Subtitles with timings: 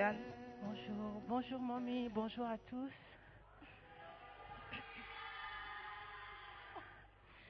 [0.00, 0.14] Bonjour.
[0.62, 1.22] Bonjour.
[1.28, 2.08] Bonjour Mommy.
[2.08, 2.90] Bonjour à tous.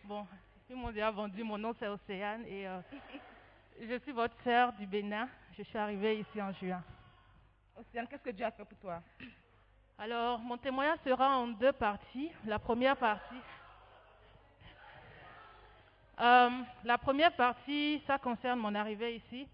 [0.02, 0.26] Bon,
[0.68, 1.44] ils m'ont déjà vendu.
[1.44, 2.80] Mon nom c'est Océane et euh,
[3.80, 5.28] je suis votre sœur du Bénin.
[5.56, 6.82] Je suis arrivée ici en juin.
[7.76, 9.00] Océane, qu'est-ce que Dieu a fait pour toi?
[9.96, 12.32] Alors, mon témoignage sera en deux parties.
[12.46, 13.40] La première partie.
[16.18, 16.50] Euh,
[16.82, 19.46] la première partie, ça concerne mon arrivée ici.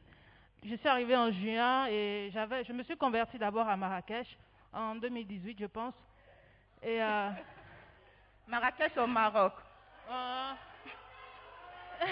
[0.64, 4.26] Je suis arrivée en juin et j'avais, je me suis convertie d'abord à Marrakech
[4.72, 5.94] en 2018, je pense.
[6.82, 7.30] Et euh,
[8.48, 9.52] Marrakech au Maroc.
[10.10, 10.52] euh,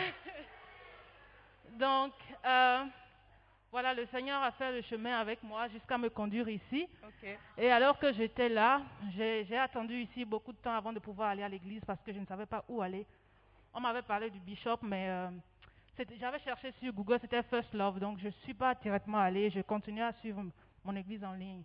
[1.79, 2.13] donc,
[2.45, 2.85] euh,
[3.73, 6.89] voilà, le Seigneur a fait le chemin avec moi jusqu'à me conduire ici.
[7.59, 8.83] Et alors que j'étais là,
[9.17, 12.19] j'ai attendu ici beaucoup de temps avant de pouvoir aller à l'église parce que je
[12.21, 13.05] ne savais pas où aller.
[13.73, 15.09] On m'avait parlé du bishop, mais
[16.19, 19.51] j'avais cherché sur Google, c'était First Love, donc je ne suis pas directement allée.
[19.51, 20.43] Je continuais à suivre
[20.85, 21.63] mon église en ligne.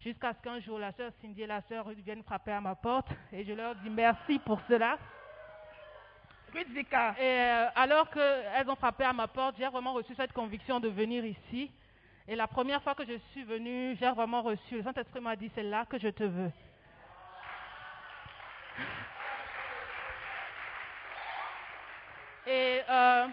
[0.00, 2.74] Jusqu'à ce qu'un jour, la sœur Cindy et la sœur Ruth viennent frapper à ma
[2.74, 4.98] porte et je leur dis merci pour cela.
[6.54, 6.60] Et
[7.18, 11.24] euh, alors qu'elles ont frappé à ma porte, j'ai vraiment reçu cette conviction de venir
[11.24, 11.72] ici.
[12.28, 14.76] Et la première fois que je suis venue, j'ai vraiment reçu.
[14.76, 16.52] Le Saint-Esprit m'a dit, c'est là que je te veux.
[22.46, 23.26] Et euh,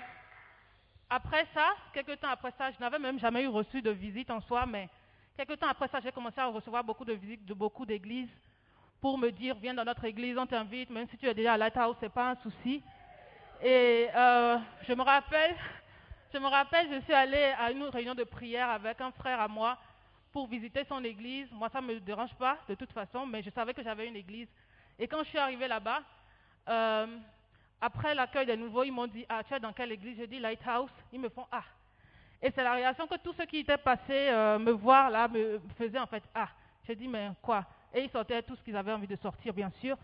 [1.14, 4.40] après ça, quelques temps après ça, je n'avais même jamais eu reçu de visite en
[4.40, 4.88] soi, mais
[5.36, 8.30] quelques temps après ça, j'ai commencé à recevoir beaucoup de visites de beaucoup d'églises
[9.02, 11.58] pour me dire, viens dans notre église, on t'invite, même si tu es déjà à
[11.58, 12.82] Lighthouse, c'est pas un souci.
[13.62, 14.58] Et euh,
[14.88, 15.54] je me rappelle,
[16.34, 19.50] je me rappelle, je suis allée à une réunion de prière avec un frère à
[19.50, 19.78] moi
[20.32, 21.52] pour visiter son église.
[21.52, 24.16] Moi, ça ne me dérange pas de toute façon, mais je savais que j'avais une
[24.16, 24.48] église.
[24.98, 26.04] Et quand je suis arrivée là-bas,
[26.70, 27.08] euh,
[27.82, 30.18] après l'accueil des nouveaux, ils m'ont dit, ah, tu es dans quelle église?
[30.18, 30.90] J'ai dit Lighthouse.
[31.12, 31.64] Ils me font, ah.
[32.42, 35.60] Et c'est la réaction que tous ceux qui étaient passés euh, me voir là me
[35.78, 36.48] faisaient en fait, ah.
[36.88, 37.66] J'ai dit, mais quoi?
[37.94, 39.98] Et ils sortaient tout ce qu'ils avaient envie de sortir, bien sûr.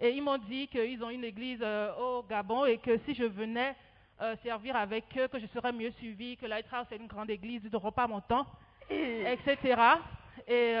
[0.00, 3.24] Et ils m'ont dit qu'ils ont une église euh, au Gabon et que si je
[3.24, 3.74] venais
[4.20, 7.62] euh, servir avec eux, que je serais mieux suivie, que Lighthouse est une grande église,
[7.64, 8.46] ils n'auront pas mon temps,
[8.90, 9.76] etc.
[10.48, 10.74] Et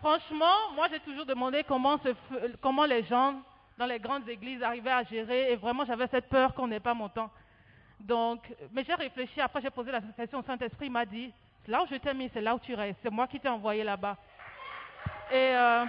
[0.00, 3.42] franchement, moi j'ai toujours demandé comment, se f- comment les gens
[3.78, 6.94] dans les grandes églises arrivaient à gérer et vraiment j'avais cette peur qu'on n'ait pas
[6.94, 7.30] mon temps.
[7.98, 11.32] Donc, mais j'ai réfléchi, après j'ai posé la question au Saint-Esprit, il m'a dit,
[11.66, 13.84] là où je t'ai mis, c'est là où tu restes, c'est moi qui t'ai envoyé
[13.84, 14.16] là-bas.
[15.30, 15.84] Et euh,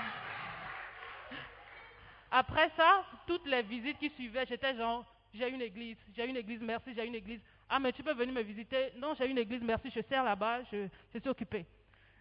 [2.29, 6.61] après ça, toutes les visites qui suivaient, j'étais genre, j'ai une église, j'ai une église,
[6.61, 7.41] merci, j'ai une église.
[7.69, 8.91] Ah, mais tu peux venir me visiter?
[8.97, 11.65] Non, j'ai une église, merci, je sers là-bas, je, je suis occupée.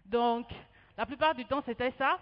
[0.06, 0.48] Donc,
[0.96, 2.18] la plupart du temps, c'était ça.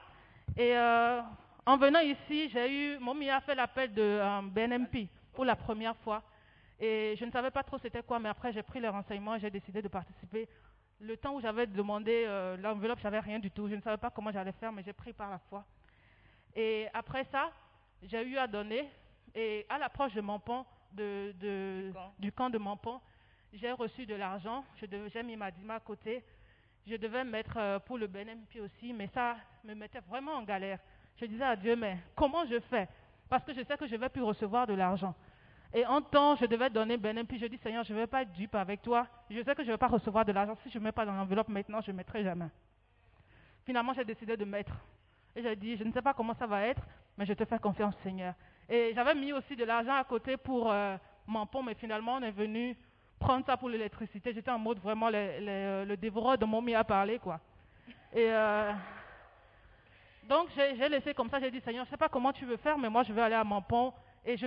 [0.56, 1.20] Et euh,
[1.68, 5.54] en venant ici, j'ai eu, mon mia a fait l'appel de euh, BNMP pour la
[5.56, 6.22] première fois.
[6.80, 9.40] Et je ne savais pas trop c'était quoi, mais après, j'ai pris les renseignements et
[9.40, 10.48] j'ai décidé de participer.
[11.00, 13.68] Le temps où j'avais demandé euh, l'enveloppe, j'avais rien du tout.
[13.68, 15.64] Je ne savais pas comment j'allais faire, mais j'ai pris par la foi.
[16.56, 17.50] Et après ça,
[18.02, 18.88] j'ai eu à donner.
[19.34, 22.48] Et à l'approche de Mampon, de, de- Du camp.
[22.50, 23.00] de Mampon,
[23.52, 24.64] j'ai reçu de l'argent.
[24.80, 26.24] J'ai mis ma dîme à côté.
[26.86, 30.78] Je devais mettre euh, pour le BNMP aussi, mais ça me mettait vraiment en galère.
[31.20, 32.88] Je disais à Dieu, mais comment je fais?
[33.28, 35.14] Parce que je sais que je ne vais plus recevoir de l'argent.
[35.74, 37.38] Et en temps, je devais donner BNMP.
[37.38, 39.06] Je dis, Seigneur, je ne vais pas être dupe avec toi.
[39.28, 40.56] Je sais que je ne vais pas recevoir de l'argent.
[40.62, 42.46] Si je ne mets pas dans l'enveloppe maintenant, je ne mettrai jamais.
[43.66, 44.72] Finalement, j'ai décidé de mettre.
[45.36, 46.80] Et j'ai dit, je ne sais pas comment ça va être,
[47.18, 48.34] mais je te fais confiance, Seigneur.
[48.68, 52.22] Et j'avais mis aussi de l'argent à côté pour euh, mon pont, mais finalement, on
[52.22, 52.76] est venu
[53.18, 54.32] prendre ça pour l'électricité.
[54.32, 57.40] J'étais en mode vraiment euh, le dévoreur de mon mi à parler, quoi.
[58.12, 58.72] Et euh,
[60.28, 61.40] donc, j'ai laissé comme ça.
[61.40, 63.22] J'ai dit, Seigneur, je ne sais pas comment tu veux faire, mais moi, je vais
[63.22, 63.92] aller à mon pont.
[64.24, 64.46] Et je,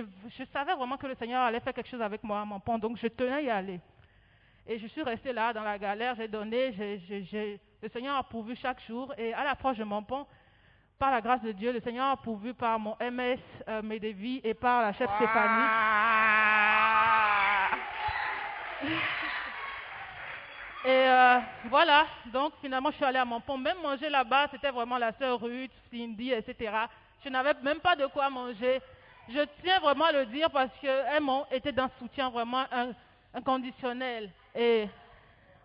[0.52, 2.98] savais vraiment que le Seigneur allait faire quelque chose avec moi à mon pont, donc
[2.98, 3.80] je tenais à y aller.
[4.64, 8.80] Et je suis restée là dans la galère, j'ai donné, le Seigneur a pourvu chaque
[8.86, 9.12] jour.
[9.18, 10.24] Et à l'approche de mon pont,
[11.00, 14.54] par la grâce de Dieu, le Seigneur a pourvu par mon MS euh, Médévie et
[14.54, 15.66] par la chef Stéphanie.
[20.84, 23.56] Et euh, voilà, donc finalement je suis allée à mon pont.
[23.56, 26.72] Même manger là-bas, c'était vraiment la sœur Ruth, Cindy, etc.
[27.24, 28.80] Je n'avais même pas de quoi manger.
[29.28, 32.90] Je tiens vraiment à le dire parce qu'elles m'ont été d'un soutien vraiment in-
[33.32, 34.30] inconditionnel.
[34.56, 34.88] Et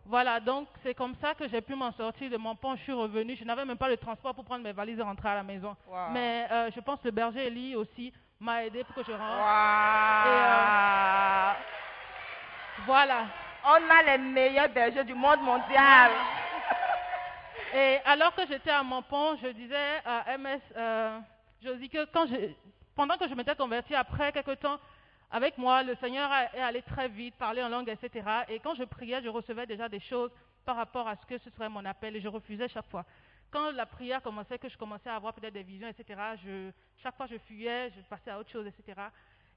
[0.05, 2.75] voilà, donc c'est comme ça que j'ai pu m'en sortir de mon pont.
[2.75, 3.35] Je suis revenue.
[3.35, 5.75] Je n'avais même pas le transport pour prendre mes valises et rentrer à la maison.
[5.87, 6.09] Wow.
[6.11, 9.23] Mais euh, je pense que le berger Eli aussi m'a aidé pour que je rentre.
[12.77, 12.85] Wow.
[12.85, 13.25] Voilà.
[13.69, 16.11] On a les meilleurs bergers du monde mondial.
[17.75, 21.19] Et alors que j'étais à mon pont, je disais à MS euh,
[21.61, 22.51] Josie que quand je,
[22.95, 24.79] pendant que je m'étais convertie, après quelque temps,
[25.29, 28.25] avec moi, le Seigneur est allé très vite, parler en langue, etc.
[28.47, 30.31] Et quand je priais, je recevais déjà des choses
[30.63, 33.03] par rapport à ce que ce serait mon appel et je refusais chaque fois.
[33.51, 36.71] Quand la prière commençait, que je commençais à avoir peut-être des visions, etc., je,
[37.03, 39.01] chaque fois je fuyais, je passais à autre chose, etc.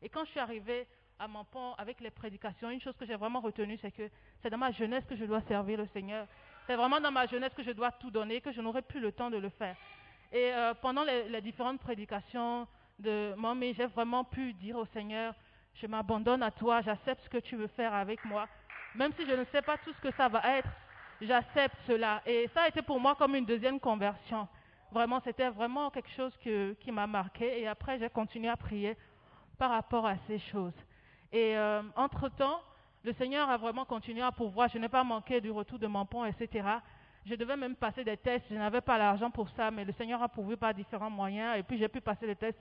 [0.03, 0.89] Et quand je suis arrivée
[1.21, 4.09] à mon pont avec les prédications, une chose que j'ai vraiment retenue, c'est que
[4.43, 6.27] c'est dans ma jeunesse que je dois servir le Seigneur.
[6.67, 9.13] C'est vraiment dans ma jeunesse que je dois tout donner, que je n'aurai plus le
[9.13, 9.77] temps de le faire.
[10.33, 12.67] Et euh, pendant les, différentes prédications
[12.99, 15.35] de Mamie, j'ai vraiment pu dire au Seigneur,
[15.75, 18.49] je m'abandonne à toi, j'accepte ce que tu veux faire avec moi.
[18.95, 20.69] Même si je ne sais pas tout ce que ça va être,
[21.21, 22.23] j'accepte cela.
[22.25, 24.49] Et ça a été pour moi comme une deuxième conversion.
[24.91, 27.61] Vraiment, c'était vraiment quelque chose qui m'a marqué.
[27.61, 28.97] Et après, j'ai continué à prier
[29.59, 30.73] par rapport à ces choses.
[31.33, 32.61] Et euh, entre-temps,
[33.05, 34.69] le Seigneur a vraiment continué à pourvoir.
[34.69, 36.69] Je n'ai pas manqué du retour de mon pont, etc.
[37.25, 38.47] Je devais même passer des tests.
[38.51, 41.59] Je n'avais pas l'argent pour ça, mais le Seigneur a pourvu par différents moyens.
[41.59, 42.59] Et puis j'ai pu passer les tests.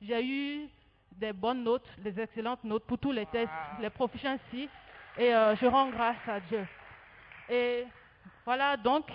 [0.00, 0.68] J'ai eu
[1.12, 4.68] des bonnes notes, des excellentes notes pour tous les tests, les proficiency.
[5.18, 6.66] Et euh, je rends grâce à Dieu.
[7.48, 7.84] Et
[8.44, 9.10] voilà, donc,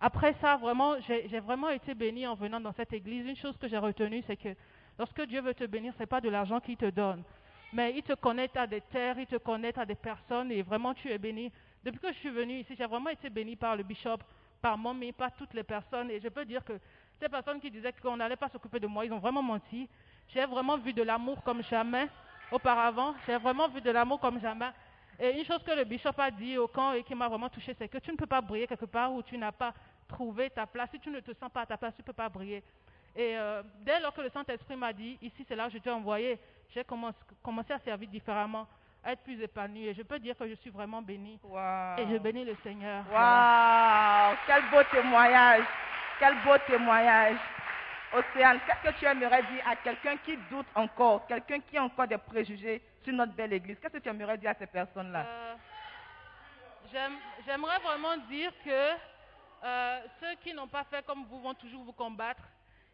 [0.00, 3.26] après ça, vraiment, j'ai vraiment été bénie en venant dans cette église.
[3.26, 4.54] Une chose que j'ai retenue, c'est que
[4.98, 7.22] lorsque Dieu veut te bénir, ce n'est pas de l'argent qu'il te donne.
[7.72, 10.92] Mais il te connecte à des terres, il te connecte à des personnes et vraiment
[10.92, 11.52] tu es béni.
[11.84, 14.18] Depuis que je suis venue ici, j'ai vraiment été béni par le bishop,
[14.60, 16.10] par Mommy, par toutes les personnes.
[16.10, 16.74] Et je peux dire que
[17.20, 19.88] ces personnes qui disaient qu'on n'allait pas s'occuper de moi, ils ont vraiment menti.
[20.28, 22.08] J'ai vraiment vu de l'amour comme jamais
[22.50, 23.14] auparavant.
[23.26, 24.70] J'ai vraiment vu de l'amour comme jamais.
[25.18, 27.74] Et une chose que le bishop a dit au camp et qui m'a vraiment touché,
[27.78, 29.74] c'est que tu ne peux pas briller quelque part où tu n'as pas
[30.08, 30.90] trouvé ta place.
[30.90, 32.62] Si tu ne te sens pas à ta place, tu ne peux pas briller.
[33.14, 35.90] Et euh, dès lors que le Saint-Esprit m'a dit, ici c'est là où je t'ai
[35.90, 36.38] envoyé,
[36.74, 38.66] j'ai commencé, commencé à servir différemment,
[39.04, 39.88] à être plus épanouie.
[39.88, 41.38] Et je peux dire que je suis vraiment bénie.
[41.42, 41.96] Wow.
[41.98, 43.04] Et je bénis le Seigneur.
[43.08, 44.30] Voilà.
[44.30, 45.64] Wow, quel beau témoignage.
[46.18, 47.36] Quel beau témoignage.
[48.12, 52.08] Océane, qu'est-ce que tu aimerais dire à quelqu'un qui doute encore, quelqu'un qui a encore
[52.08, 53.78] des préjugés sur notre belle église?
[53.80, 55.24] Qu'est-ce que tu aimerais dire à ces personnes-là?
[55.26, 55.54] Euh,
[56.92, 58.90] j'aime- J'aimerais vraiment dire que
[59.64, 62.42] euh, ceux qui n'ont pas fait comme vous vont toujours vous combattre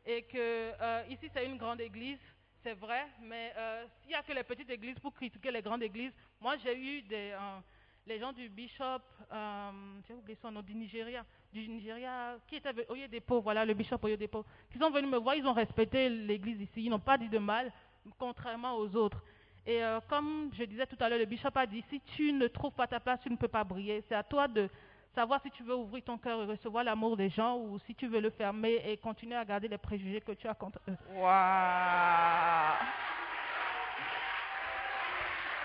[0.04, 0.36] et que
[0.80, 2.18] euh, ici c'est une grande église,
[2.66, 5.84] c'est vrai, mais euh, s'il n'y a que les petites églises pour critiquer les grandes
[5.84, 6.10] églises,
[6.40, 7.60] moi j'ai eu des, euh,
[8.04, 9.02] les gens du bishop,
[9.32, 9.70] euh,
[10.08, 13.98] j'ai oublié son nom, du Nigeria, du Nigeria, qui était au Oyedepo, voilà, le bishop
[14.02, 17.28] Oyedepo, qui sont venus me voir, ils ont respecté l'église ici, ils n'ont pas dit
[17.28, 17.70] de mal,
[18.18, 19.22] contrairement aux autres.
[19.64, 22.48] Et euh, comme je disais tout à l'heure, le bishop a dit, si tu ne
[22.48, 24.02] trouves pas ta place, tu ne peux pas briller.
[24.08, 24.68] C'est à toi de
[25.16, 28.06] savoir si tu veux ouvrir ton cœur et recevoir l'amour des gens ou si tu
[28.06, 30.96] veux le fermer et continuer à garder les préjugés que tu as contre eux.
[31.14, 31.26] Wow.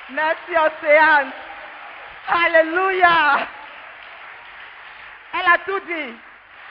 [0.10, 1.32] Merci Océane.
[2.30, 3.48] Alléluia.
[5.34, 6.14] Elle a tout dit.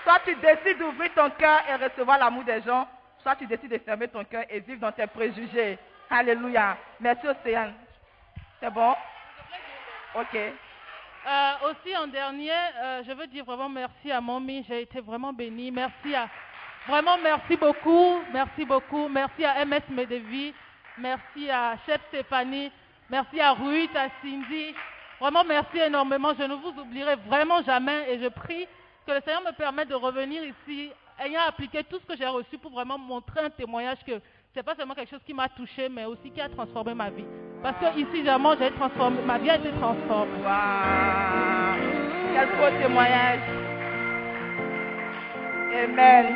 [0.03, 2.89] Soit tu décides d'ouvrir ton cœur et recevoir l'amour des gens,
[3.23, 5.79] soit tu décides de fermer ton cœur et vivre dans tes préjugés.
[6.09, 6.79] Alléluia.
[6.99, 7.75] Merci Océane.
[8.59, 8.95] C'est bon?
[10.15, 10.39] Ok.
[11.27, 14.65] Euh, aussi, en dernier, euh, je veux dire vraiment merci à Mommy.
[14.67, 15.71] J'ai été vraiment bénie.
[15.71, 16.29] Merci à.
[16.89, 18.21] Vraiment, merci beaucoup.
[18.33, 19.07] Merci beaucoup.
[19.09, 20.55] Merci à MS Medevi.
[20.97, 22.73] Merci à Chef Stéphanie.
[23.11, 24.75] Merci à Ruth, à Cindy.
[25.21, 26.33] Vraiment, merci énormément.
[26.39, 28.15] Je ne vous oublierai vraiment jamais.
[28.15, 28.67] Et je prie
[29.07, 32.57] que le Seigneur me permette de revenir ici, ayant appliqué tout ce que j'ai reçu
[32.57, 34.21] pour vraiment montrer un témoignage que
[34.55, 37.25] c'est pas seulement quelque chose qui m'a touché, mais aussi qui a transformé ma vie.
[37.63, 40.43] Parce que ici, vraiment, j'ai transformé, ma vie a été transformée.
[40.43, 41.77] Wow.
[42.35, 43.41] Quel beau témoignage.
[45.85, 46.27] Amen.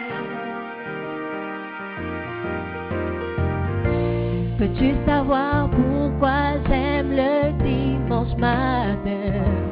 [4.58, 9.64] Peux-tu savoir pourquoi j'aime le dimanche matin?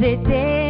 [0.00, 0.67] J'étais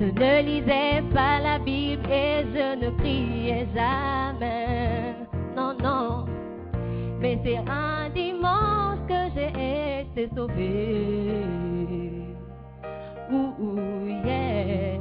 [0.00, 5.14] Je ne lisais pas la Bible et je ne priais jamais.
[5.56, 6.26] Non, non.
[7.20, 11.44] Mais c'est un dimanche que j'ai été sauvé.
[13.30, 14.98] Ouh, yeah.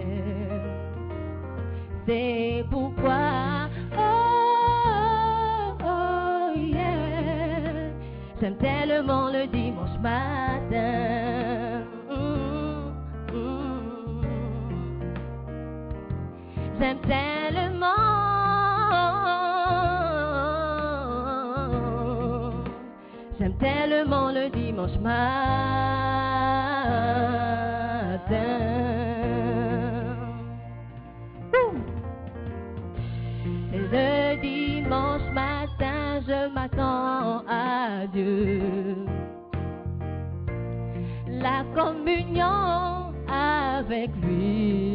[2.06, 7.90] C'est pourquoi, oh, oh, yeah.
[8.40, 10.33] J'aime tellement le dimanche matin.
[16.84, 17.88] Tellement.
[23.40, 25.24] J'aime tellement le dimanche matin.
[33.72, 38.62] Le dimanche matin, je m'attends à Dieu.
[41.30, 44.93] La communion avec lui.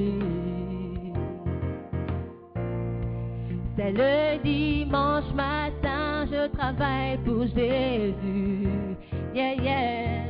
[3.78, 8.96] C'est le dimanche matin, je travaille pour Jésus.
[9.32, 10.24] Yeah, yeah.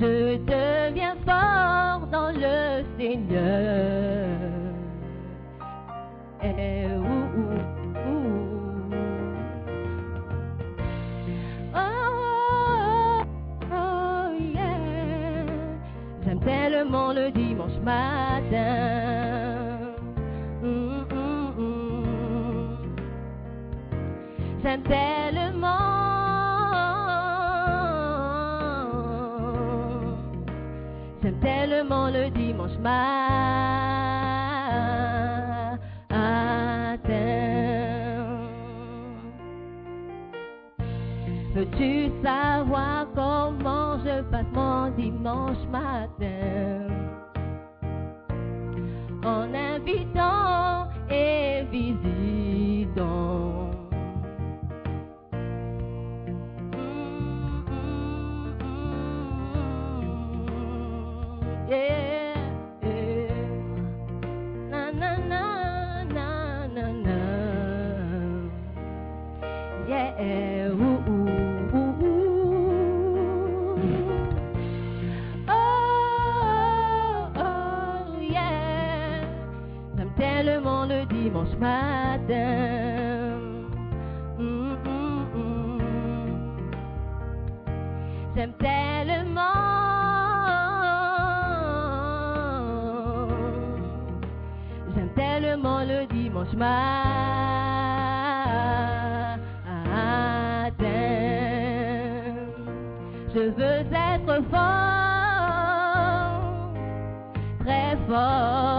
[0.00, 4.28] Je deviens fort dans le Seigneur.
[6.42, 7.60] Eh, ouh, ouh,
[8.08, 8.94] ouh.
[11.74, 13.22] Oh,
[13.70, 15.44] oh, oh, yeah.
[16.24, 19.09] J'aime tellement le dimanche matin.
[24.62, 25.68] J'aime tellement.
[31.22, 33.30] J'aime tellement le dimanche matin.
[41.54, 46.86] Veux-tu savoir comment je passe mon dimanche matin?
[49.24, 50.59] En invitant
[81.60, 81.68] dimanche
[82.28, 83.38] matin.
[84.38, 85.80] Mm, mm, mm.
[88.34, 89.40] J'aime tellement.
[94.94, 97.40] J'aime tellement le dimanche matin.
[103.32, 104.60] Je veux être fort,
[107.64, 108.69] très fort.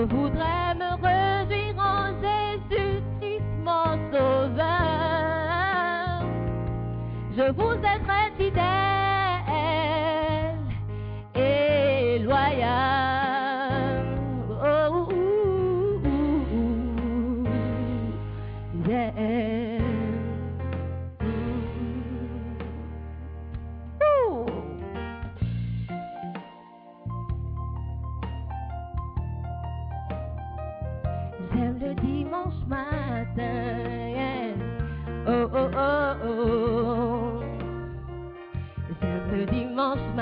[0.00, 4.64] Je voudrais me réjouir en Jésus-Christ, mon sauveur.
[7.36, 7.98] Je vous ai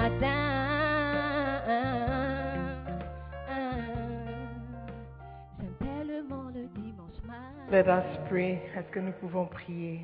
[0.08, 0.44] matin.
[6.54, 7.70] Le dimanche matin.
[7.70, 8.60] Let.
[8.76, 10.00] Est-ce que nous pouvons prier?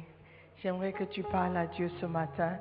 [0.62, 2.58] J'aimerais que tu parles à Dieu ce matin.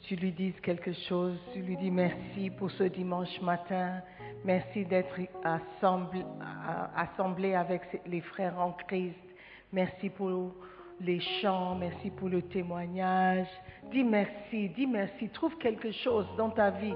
[0.00, 1.38] Tu lui dises quelque chose.
[1.52, 4.02] Tu lui dis merci pour ce dimanche matin.
[4.44, 5.18] Merci d'être
[6.94, 9.16] assemblé avec les frères en Christ.
[9.72, 10.54] Merci pour
[11.00, 11.74] les chants.
[11.76, 13.46] Merci pour le témoignage.
[13.90, 14.68] Dis merci.
[14.70, 15.28] Dis merci.
[15.30, 16.94] Trouve quelque chose dans ta vie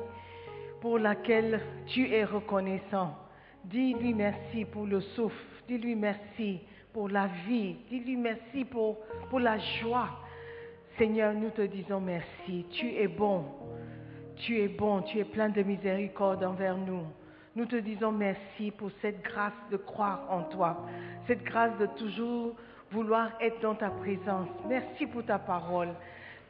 [0.81, 3.17] pour laquelle tu es reconnaissant.
[3.65, 5.37] Dis-lui merci pour le souffle.
[5.69, 6.61] Dis-lui merci
[6.93, 7.77] pour la vie.
[7.89, 8.99] Dis-lui merci pour,
[9.31, 10.09] pour la joie.
[10.99, 12.67] Seigneur, nous te disons merci.
[12.71, 13.45] Tu es bon.
[14.37, 15.03] Tu es bon.
[15.03, 17.05] Tu es plein de miséricorde envers nous.
[17.55, 20.87] Nous te disons merci pour cette grâce de croire en toi.
[21.27, 22.57] Cette grâce de toujours
[22.93, 24.49] vouloir être dans ta présence.
[24.69, 25.89] Merci pour ta parole.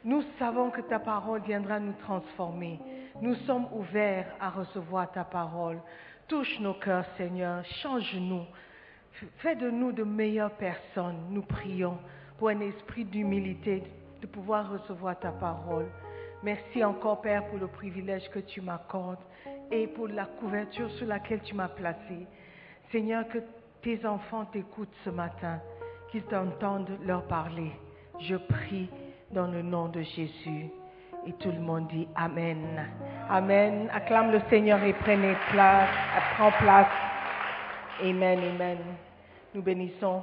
[0.03, 2.79] Nous savons que ta parole viendra nous transformer.
[3.21, 5.79] Nous sommes ouverts à recevoir ta parole.
[6.27, 7.63] Touche nos cœurs, Seigneur.
[7.81, 8.45] Change-nous.
[9.37, 11.19] Fais de nous de meilleures personnes.
[11.29, 11.97] Nous prions
[12.37, 13.83] pour un esprit d'humilité,
[14.21, 15.85] de pouvoir recevoir ta parole.
[16.43, 19.23] Merci encore, Père, pour le privilège que tu m'accordes.
[19.71, 22.27] et pour la couverture sur laquelle tu m'as placé.
[22.91, 23.39] Seigneur, que
[23.81, 25.59] tes enfants t'écoutent ce matin,
[26.13, 27.71] qu'ils t'entendent leur parler.
[28.19, 28.87] Je prie
[29.31, 30.69] dans le nom de Jésus.
[31.25, 32.87] Et tout le monde dit Amen.
[33.29, 33.89] Amen.
[33.91, 35.89] Acclame le Seigneur et prenez place.
[36.35, 36.87] Prends place.
[38.01, 38.77] Amen, amen.
[39.55, 40.21] Nous bénissons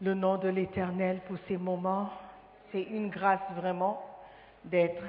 [0.00, 2.10] le nom de l'Éternel pour ces moments.
[2.70, 4.00] C'est une grâce vraiment
[4.64, 5.02] d'être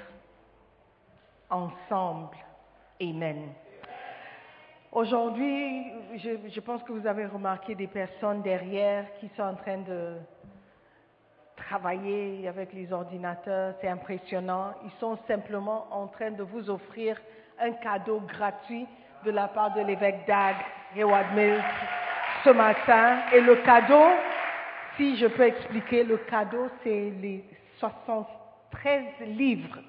[1.51, 2.38] ensemble.
[3.00, 3.50] Amen.
[4.91, 9.79] Aujourd'hui, je, je pense que vous avez remarqué des personnes derrière qui sont en train
[9.79, 10.15] de
[11.58, 13.75] travailler avec les ordinateurs.
[13.82, 14.74] C'est impressionnant.
[14.86, 17.17] Ils sont simplement en train de vous offrir
[17.60, 18.88] un cadeau gratuit
[19.25, 20.56] de la part de l'évêque Dag
[20.96, 21.63] Heward Mills
[22.46, 23.20] ce matin.
[23.34, 24.06] Et le cadeau,
[24.96, 27.44] si je peux expliquer, le cadeau, c'est les
[27.79, 29.79] 73 livres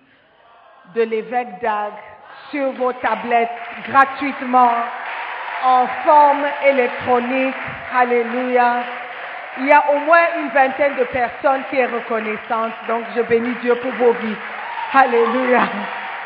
[0.95, 1.93] de l'évêque Dag
[2.51, 3.51] sur vos tablettes
[3.89, 4.73] gratuitement
[5.65, 7.55] en forme électronique.
[7.95, 8.83] Alléluia.
[9.59, 13.55] Il y a au moins une vingtaine de personnes qui est reconnaissante, donc je bénis
[13.61, 14.37] Dieu pour vos vies.
[14.93, 15.63] Alléluia.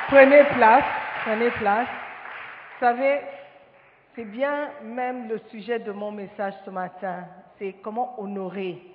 [0.08, 0.84] Prenez place,
[1.24, 1.88] prenez place.
[1.88, 3.20] Vous savez,
[4.14, 7.24] c'est bien même le sujet de mon message ce matin.
[7.58, 8.91] C'est comment honorer.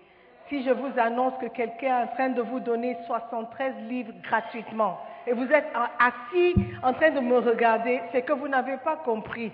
[0.50, 4.98] Si je vous annonce que quelqu'un est en train de vous donner 73 livres gratuitement
[5.26, 5.68] et vous êtes
[6.00, 9.52] assis en train de me regarder, c'est que vous n'avez pas compris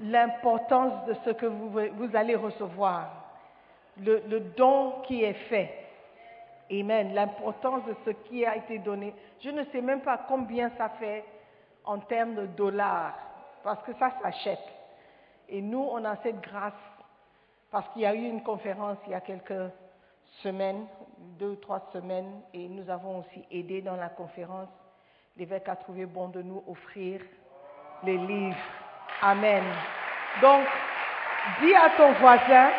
[0.00, 3.10] l'importance de ce que vous, allez recevoir,
[4.02, 5.74] le, le, don qui est fait.
[6.70, 7.12] Amen.
[7.14, 9.12] L'importance de ce qui a été donné.
[9.42, 11.24] Je ne sais même pas combien ça fait
[11.84, 13.14] en termes de dollars,
[13.62, 14.64] parce que ça s'achète.
[15.48, 16.72] Et nous, on a cette grâce,
[17.70, 19.72] parce qu'il y a eu une conférence il y a quelques
[20.42, 20.86] semaines,
[21.38, 24.68] deux ou trois semaines, et nous avons aussi aidé dans la conférence.
[25.36, 27.20] L'évêque a trouvé bon de nous offrir
[28.04, 28.56] les livres.
[29.22, 29.62] Amen.
[30.40, 30.64] Donc,
[31.60, 32.70] dis à ton voisin,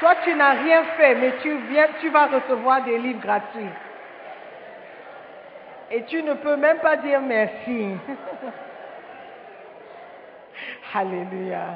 [0.00, 3.70] toi tu n'as rien fait, mais tu viens, tu vas recevoir des livres gratuits.
[5.90, 7.90] Et tu ne peux même pas dire merci.
[10.94, 11.66] Alléluia.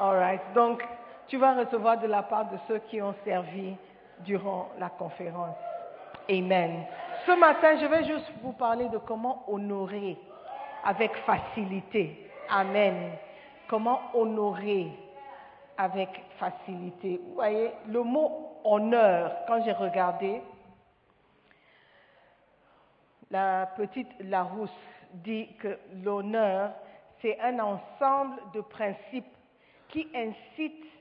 [0.00, 0.40] All right.
[0.54, 0.82] Donc,
[1.28, 3.76] tu vas recevoir de la part de ceux qui ont servi
[4.24, 5.56] durant la conférence.
[6.28, 6.84] Amen.
[7.26, 10.18] Ce matin, je vais juste vous parler de comment honorer
[10.84, 12.30] avec facilité.
[12.50, 13.12] Amen.
[13.68, 14.88] Comment honorer
[15.76, 16.08] avec
[16.38, 17.20] facilité.
[17.24, 20.40] Vous voyez, le mot honneur, quand j'ai regardé,
[23.30, 24.70] la petite Larousse
[25.14, 26.72] dit que l'honneur,
[27.20, 29.24] c'est un ensemble de principes
[29.88, 30.92] qui incitent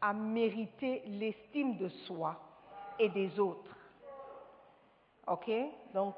[0.00, 2.36] à mériter l'estime de soi
[2.98, 3.76] et des autres.
[5.26, 5.50] OK?
[5.94, 6.14] Donc,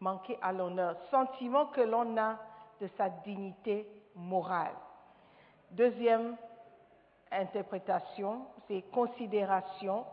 [0.00, 0.96] manquer à l'honneur.
[1.10, 2.36] Sentiment que l'on a
[2.80, 4.74] de sa dignité morale.
[5.70, 6.36] Deuxième
[7.30, 10.04] interprétation, c'est considération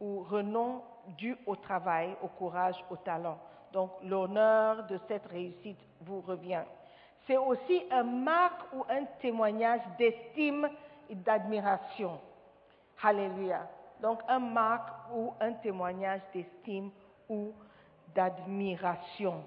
[0.00, 3.38] ou renom dû au travail, au courage, au talent.
[3.72, 6.62] Donc l'honneur de cette réussite vous revient.
[7.26, 10.68] C'est aussi un marque ou un témoignage d'estime
[11.08, 12.20] et d'admiration.
[13.02, 13.68] Alléluia.
[14.02, 16.90] Donc un marque ou un témoignage d'estime
[17.28, 17.52] ou
[18.14, 19.44] d'admiration.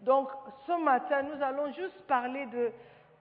[0.00, 0.30] Donc
[0.66, 2.72] ce matin, nous allons juste parler de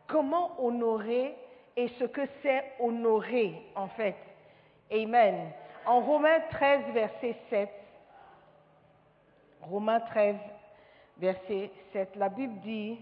[0.08, 1.36] comment honorer
[1.76, 4.16] et ce que c'est honorer en fait.
[4.90, 5.52] Amen.
[5.86, 7.70] En Romains 13, verset 7,
[9.62, 10.36] Romains 13,
[11.18, 12.98] verset 7, la Bible dit,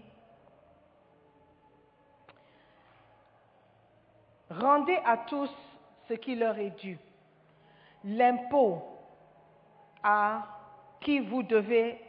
[4.50, 5.50] Rendez à tous
[6.08, 6.98] ce qui leur est dû.
[8.06, 8.82] L'impôt.
[10.02, 10.46] À
[11.00, 12.00] qui vous devez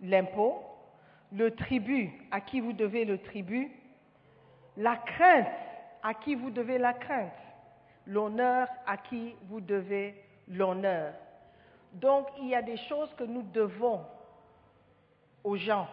[0.00, 0.62] l'impôt,
[1.32, 2.10] le tribut.
[2.30, 3.70] À qui vous devez le tribut,
[4.76, 5.46] la crainte.
[6.02, 7.32] À qui vous devez la crainte,
[8.06, 8.68] l'honneur.
[8.86, 10.14] À qui vous devez
[10.48, 11.12] l'honneur?
[11.92, 14.04] Donc il y a des choses que nous devons
[15.42, 15.88] aux gens.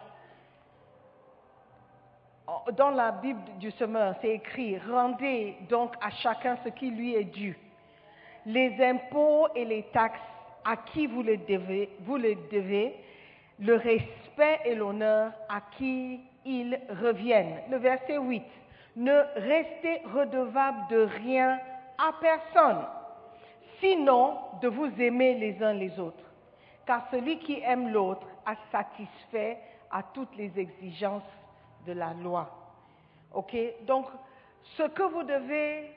[2.72, 7.24] Dans la Bible du semeur, c'est écrit, rendez donc à chacun ce qui lui est
[7.24, 7.56] dû.
[8.46, 10.20] Les impôts et les taxes
[10.64, 12.96] à qui vous les devez,
[13.60, 17.60] le respect et l'honneur à qui ils reviennent.
[17.70, 18.42] Le verset 8.
[18.96, 21.58] Ne restez redevable de rien
[21.98, 22.84] à personne,
[23.80, 26.24] sinon de vous aimer les uns les autres.
[26.86, 29.58] Car celui qui aime l'autre a satisfait
[29.90, 31.22] à toutes les exigences
[31.86, 32.50] de la loi.
[33.32, 33.56] OK?
[33.82, 34.06] Donc,
[34.76, 35.90] ce que vous devez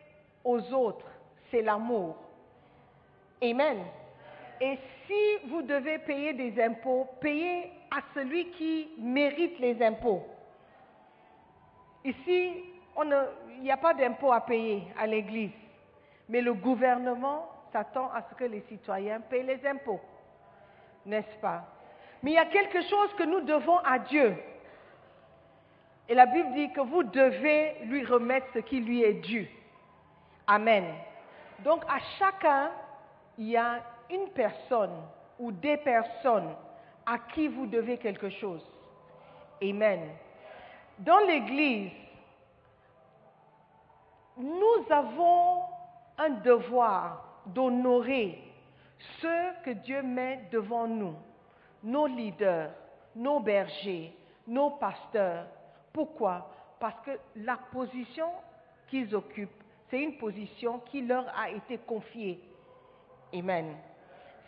[0.44, 1.08] aux autres,
[1.52, 2.16] c'est l'amour.
[3.41, 3.86] Amen.
[4.60, 10.23] Et si vous devez payer des impôts, payez à celui qui mérite les impôts.
[12.04, 12.63] Ici,
[13.00, 15.52] il n'y a pas d'impôt à payer à l'Église,
[16.30, 20.02] mais le gouvernement s'attend à ce que les citoyens payent les impôts,
[21.06, 21.65] n'est-ce pas?
[22.23, 24.36] Mais il y a quelque chose que nous devons à Dieu.
[26.10, 29.47] Et la Bible dit que vous devez lui remettre ce qui lui est dû.
[30.47, 30.86] Amen.
[31.60, 32.71] Donc à chacun,
[33.38, 35.04] il y a une personne
[35.39, 36.56] ou des personnes
[37.06, 38.65] à qui vous devez quelque chose.
[39.62, 40.10] Amen.
[41.00, 41.91] Dans l'Église,
[44.38, 45.62] nous avons
[46.17, 48.43] un devoir d'honorer
[49.21, 51.15] ceux que Dieu met devant nous,
[51.84, 52.71] nos leaders,
[53.15, 54.13] nos bergers,
[54.47, 55.47] nos pasteurs.
[55.93, 56.50] Pourquoi?
[56.80, 58.30] Parce que la position
[58.88, 62.41] qu'ils occupent, c'est une position qui leur a été confiée.
[63.34, 63.76] Amen.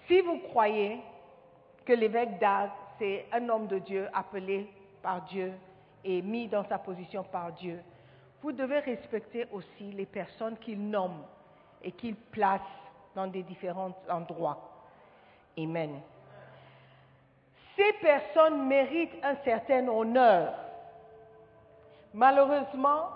[0.08, 1.00] Si vous croyez
[1.86, 5.54] que l'évêque d'Ag, c'est un homme de Dieu appelé par Dieu
[6.04, 7.82] et mis dans sa position par Dieu,
[8.42, 11.24] vous devez respecter aussi les personnes qu'il nomme
[11.84, 12.62] et qu'il place
[13.16, 14.70] dans des différents endroits.
[15.58, 16.02] Amen.
[17.76, 20.54] Ces personnes méritent un certain honneur.
[22.14, 23.10] Malheureusement,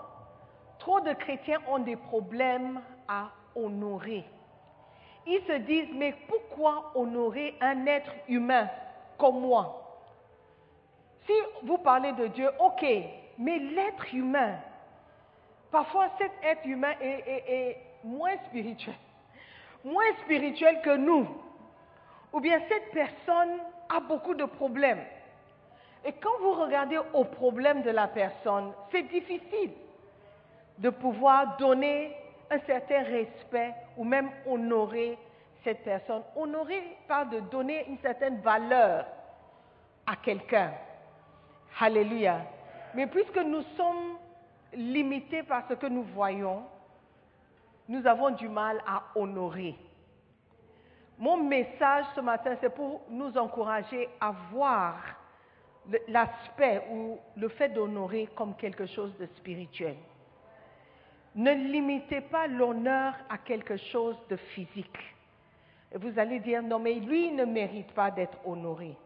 [0.78, 4.24] trop de chrétiens ont des problèmes à honorer.
[5.26, 8.68] Ils se disent, mais pourquoi honorer un être humain
[9.18, 9.80] comme moi?
[11.26, 11.32] Si
[11.62, 12.84] vous parlez de Dieu, ok,
[13.38, 14.56] mais l'être humain,
[15.70, 18.94] parfois cet être humain est, moins spirituel,
[19.82, 21.26] moins spirituel que nous.
[22.32, 25.04] Ou bien cette personne a beaucoup de problèmes.
[26.04, 29.70] Et quand vous regardez aux problèmes de la personne, c'est difficile
[30.78, 32.14] de pouvoir donner
[32.50, 35.18] un certain respect ou même honorer
[35.62, 36.22] cette personne.
[36.36, 39.06] Honorer parle de donner une certaine valeur
[40.06, 40.72] à quelqu'un.
[41.80, 42.42] Alléluia.
[42.94, 44.18] Mais puisque nous sommes
[44.74, 46.62] limités par ce que nous voyons,
[47.88, 49.76] nous avons du mal à honorer.
[51.18, 54.96] Mon message ce matin, c'est pour nous encourager à voir
[56.08, 59.96] l'aspect ou le fait d'honorer comme quelque chose de spirituel.
[61.34, 64.98] Ne limitez pas l'honneur à quelque chose de physique.
[65.94, 68.96] Vous allez dire, non, mais lui ne mérite pas d'être honoré.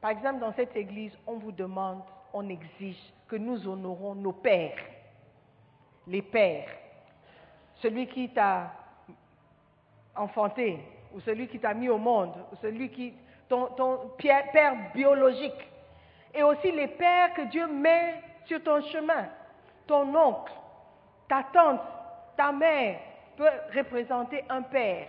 [0.00, 2.02] Par exemple, dans cette église, on vous demande,
[2.32, 4.78] on exige que nous honorons nos pères.
[6.06, 6.70] Les pères.
[7.76, 8.72] Celui qui t'a
[10.16, 10.78] enfanté,
[11.14, 13.12] ou celui qui t'a mis au monde, ou celui qui,
[13.48, 15.68] ton, ton père biologique.
[16.34, 19.26] Et aussi les pères que Dieu met sur ton chemin.
[19.86, 20.52] Ton oncle,
[21.28, 21.80] ta tante,
[22.36, 22.98] ta mère
[23.36, 25.06] peut représenter un père,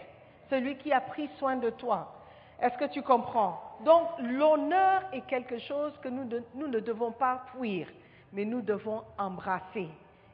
[0.49, 2.13] celui qui a pris soin de toi.
[2.62, 3.60] Est-ce que tu comprends?
[3.86, 6.25] Donc l'honneur est quelque chose que nous,
[6.67, 7.88] ne devons pas fuir,
[8.34, 9.88] mais nous devons embrasser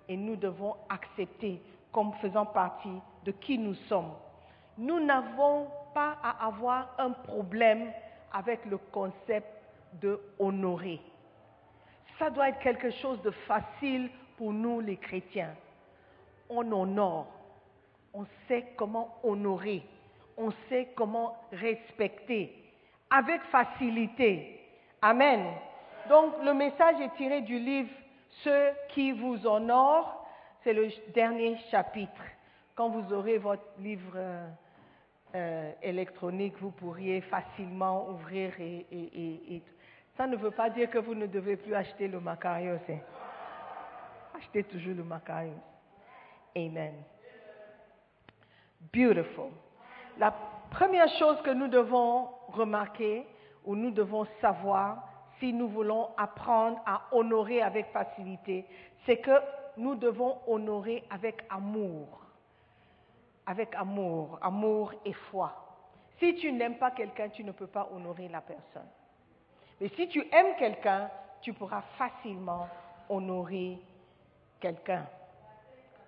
[0.08, 4.12] et nous devons accepter comme faisant partie de qui nous sommes.
[4.78, 7.92] Nous n'avons pas à avoir un problème
[8.34, 9.48] avec le concept
[10.02, 11.00] de honorer.
[12.20, 15.56] Ça doit être quelque chose de facile pour nous les chrétiens.
[16.50, 17.28] On honore,
[18.14, 19.84] on sait comment honorer,
[20.38, 22.54] on sait comment respecter
[23.10, 24.60] avec facilité.
[25.02, 25.46] Amen.
[26.10, 27.90] Donc le message est tiré du livre
[28.44, 30.28] Ceux qui vous honorent,
[30.64, 32.22] c'est le dernier chapitre.
[32.76, 34.48] Quand vous aurez votre livre euh,
[35.36, 39.62] euh, électronique, vous pourriez facilement ouvrir et,
[40.18, 42.80] ça ne veut pas dire que vous ne devez plus acheter le Macarios.
[42.90, 43.00] hein.
[44.38, 45.52] Achetez toujours le Macarios.
[46.58, 46.94] Amen.
[48.94, 49.52] Beautiful.
[50.18, 50.34] La
[50.72, 53.26] première chose que nous devons remarquer
[53.66, 55.04] ou nous devons savoir
[55.40, 58.66] si nous voulons apprendre à honorer avec facilité,
[59.06, 59.38] c'est que
[59.78, 62.22] nous devons honorer avec amour.
[63.46, 65.54] Avec amour, amour et foi.
[66.20, 68.88] Si tu n'aimes pas quelqu'un, tu ne peux pas honorer la personne.
[69.82, 71.10] Mais si tu aimes quelqu'un,
[71.42, 72.68] tu pourras facilement
[73.10, 73.78] honorer
[74.62, 75.06] quelqu'un.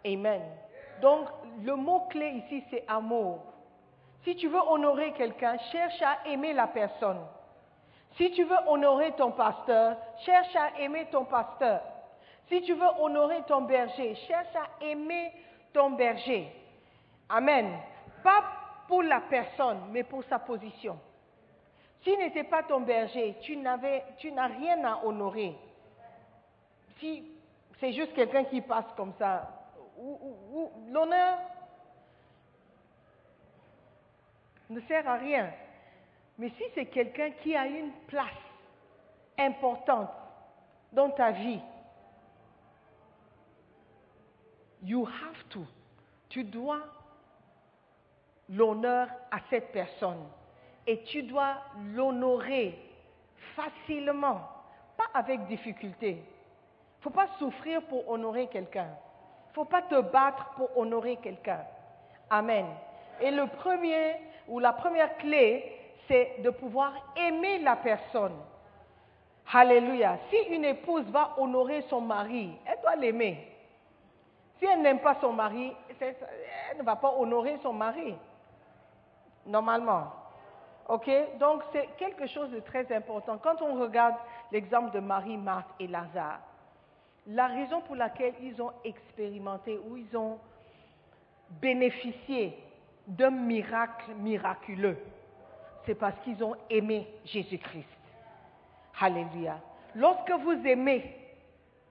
[0.07, 0.41] Amen.
[1.01, 1.27] Donc,
[1.63, 3.39] le mot-clé ici, c'est amour.
[4.23, 7.19] Si tu veux honorer quelqu'un, cherche à aimer la personne.
[8.15, 11.81] Si tu veux honorer ton pasteur, cherche à aimer ton pasteur.
[12.47, 15.31] Si tu veux honorer ton berger, cherche à aimer
[15.73, 16.51] ton berger.
[17.29, 17.77] Amen.
[18.23, 18.43] Pas
[18.87, 20.97] pour la personne, mais pour sa position.
[22.01, 23.57] S'il n'était pas ton berger, tu
[24.17, 25.55] tu n'as rien à honorer.
[26.99, 27.31] Si
[27.79, 29.47] c'est juste quelqu'un qui passe comme ça,
[30.89, 31.39] l'honneur
[34.69, 35.51] ne sert à rien.
[36.37, 38.27] Mais si c'est quelqu'un qui a une place
[39.37, 40.11] importante
[40.91, 41.61] dans ta vie,
[44.83, 45.65] You have to.
[46.29, 46.81] Tu dois
[48.49, 50.23] l'honneur à cette personne.
[50.85, 51.57] Et tu dois
[51.93, 52.79] l'honorer
[53.55, 54.41] facilement,
[54.95, 56.11] pas avec difficulté.
[56.11, 58.89] Il ne faut pas souffrir pour honorer quelqu'un.
[59.57, 61.61] Faut pas te battre pour honorer quelqu'un.
[62.29, 62.67] Amen.
[63.19, 64.13] Et le premier,
[64.47, 68.35] ou la première clé, c'est de pouvoir aimer la personne.
[69.51, 70.19] Alléluia.
[70.29, 73.51] Si une épouse va honorer son mari, elle doit l'aimer.
[74.59, 78.15] Si elle n'aime pas son mari, elle ne va pas honorer son mari.
[79.47, 80.03] Normalement.
[80.87, 81.09] OK?
[81.39, 83.39] Donc c'est quelque chose de très important.
[83.39, 84.17] Quand on regarde
[84.51, 86.41] l'exemple de Marie, Marthe et Lazare,
[87.27, 90.39] la raison pour laquelle ils ont expérimenté ou ils ont
[91.61, 92.57] bénéficié
[93.05, 94.97] d'un miracle miraculeux,
[95.85, 97.87] c'est parce qu'ils ont aimé Jésus-Christ.
[98.99, 99.59] Alléluia.
[99.95, 101.15] Lorsque vous aimez,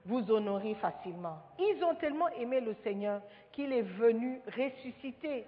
[0.05, 1.37] vous honorez facilement.
[1.59, 3.21] Ils ont tellement aimé le Seigneur
[3.51, 5.45] qu'il est venu ressusciter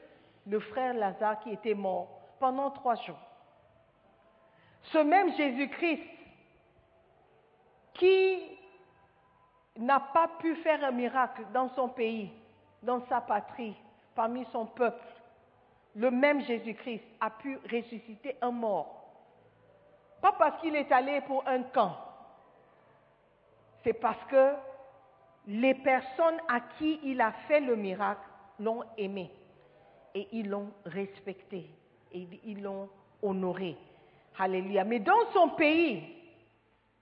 [0.48, 2.08] le frère Lazare qui était mort
[2.40, 3.20] pendant trois jours.
[4.84, 6.04] Ce même Jésus-Christ
[7.94, 8.59] qui
[9.80, 12.30] n'a pas pu faire un miracle dans son pays,
[12.84, 13.76] dans sa patrie,
[14.16, 15.04] parmi son peuple,
[15.96, 18.96] le même Jésus-Christ a pu ressusciter un mort.
[20.22, 21.96] Pas parce qu'il est allé pour un camp,
[23.84, 24.54] c'est parce que
[25.48, 28.22] les personnes à qui il a fait le miracle
[28.60, 29.32] l'ont aimé
[30.14, 31.70] et ils l'ont respecté
[32.12, 32.90] et ils l'ont
[33.22, 33.78] honoré.
[34.38, 34.84] Alléluia.
[34.84, 36.04] Mais dans son pays,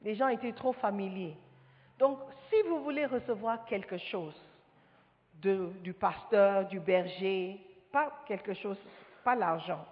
[0.01, 1.35] les gens étaient trop familiers.
[1.99, 4.35] Donc, si vous voulez recevoir quelque chose
[5.33, 7.59] du pasteur, du berger,
[7.91, 8.77] pas quelque chose,
[9.23, 9.85] pas l'argent.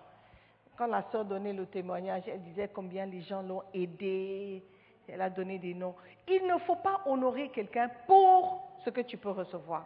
[0.76, 4.64] Quand la sœur donnait le témoignage, elle disait combien les gens l'ont aidé,
[5.08, 5.96] elle a donné des noms.
[6.28, 9.86] Il ne faut pas honorer quelqu'un pour ce que tu peux recevoir.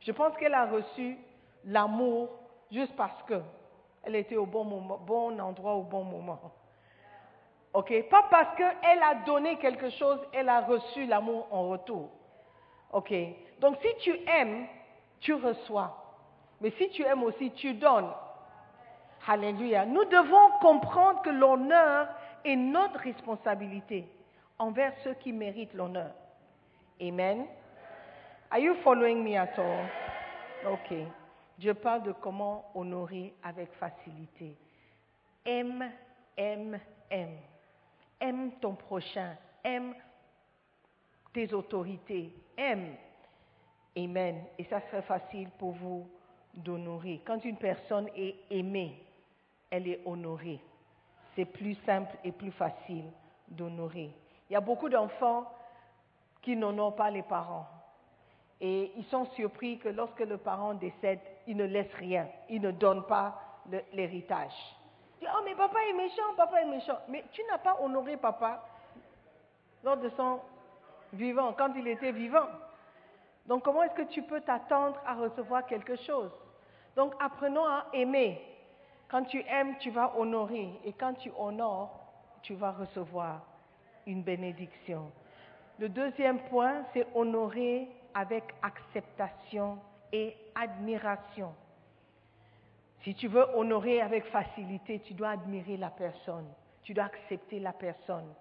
[0.00, 1.18] Je pense qu'elle a reçu
[1.64, 2.30] l'amour
[2.72, 6.40] juste parce qu'elle était au bon endroit au bon moment.
[7.72, 8.08] OK?
[8.10, 12.10] Pas parce qu'elle a donné quelque chose, elle a reçu l'amour en retour.
[12.92, 13.12] OK?
[13.60, 14.66] Donc si tu aimes,
[15.20, 15.96] tu reçois.
[16.60, 18.10] Mais si tu aimes aussi, tu donnes.
[19.26, 19.84] Alléluia.
[19.84, 22.08] Nous devons comprendre que l'honneur
[22.44, 24.08] est notre responsabilité
[24.58, 26.10] envers ceux qui méritent l'honneur.
[27.00, 27.46] Amen.
[28.50, 30.72] Are you following me at all?
[30.72, 30.94] OK.
[31.58, 34.56] Je parle de comment honorer avec facilité.
[35.44, 35.90] Aime,
[36.36, 36.78] aime,
[37.10, 37.36] aime.
[38.20, 39.36] Aime ton prochain.
[39.64, 39.94] Aime
[41.32, 42.32] tes autorités.
[42.56, 42.94] Aime.
[43.96, 44.44] Amen.
[44.58, 46.08] Et ça serait facile pour vous
[46.54, 47.22] d'honorer.
[47.24, 49.02] Quand une personne est aimée,
[49.70, 50.60] elle est honorée.
[51.34, 53.04] C'est plus simple et plus facile
[53.48, 54.10] d'honorer.
[54.48, 55.50] Il y a beaucoup d'enfants
[56.42, 57.66] qui n'honorent pas les parents.
[58.60, 62.28] Et ils sont surpris que lorsque le parent décède, il ne laisse rien.
[62.48, 63.40] Il ne donne pas
[63.92, 64.52] l'héritage.
[65.22, 66.98] Oh, mais papa est méchant, papa est méchant.
[67.08, 68.64] Mais tu n'as pas honoré papa
[69.84, 70.40] lors de son
[71.12, 72.46] vivant, quand il était vivant.
[73.46, 76.30] Donc comment est-ce que tu peux t'attendre à recevoir quelque chose?
[76.96, 78.40] Donc apprenons à aimer.
[79.08, 80.70] Quand tu aimes, tu vas honorer.
[80.84, 81.90] Et quand tu honores,
[82.42, 83.40] tu vas recevoir
[84.06, 85.10] une bénédiction.
[85.78, 89.78] Le deuxième point, c'est honorer avec acceptation
[90.12, 91.52] et admiration.
[93.02, 96.46] Si tu veux honorer avec facilité, tu dois admirer la personne,
[96.82, 98.34] tu dois accepter la personne.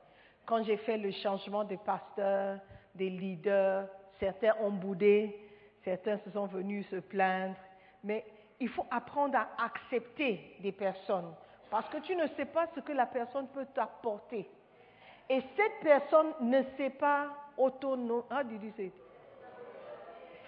[0.46, 2.60] Quand j'ai fait le changement de pasteur,
[2.96, 3.88] des leaders,
[4.20, 5.36] certains ont boudé,
[5.84, 7.56] certains se sont venus se plaindre,
[8.04, 8.26] mais
[8.60, 11.34] il faut apprendre à accepter des personnes
[11.70, 14.50] parce que tu ne sais pas ce que la personne peut t'apporter.
[15.30, 18.24] Et cette personne ne sait pas autonome,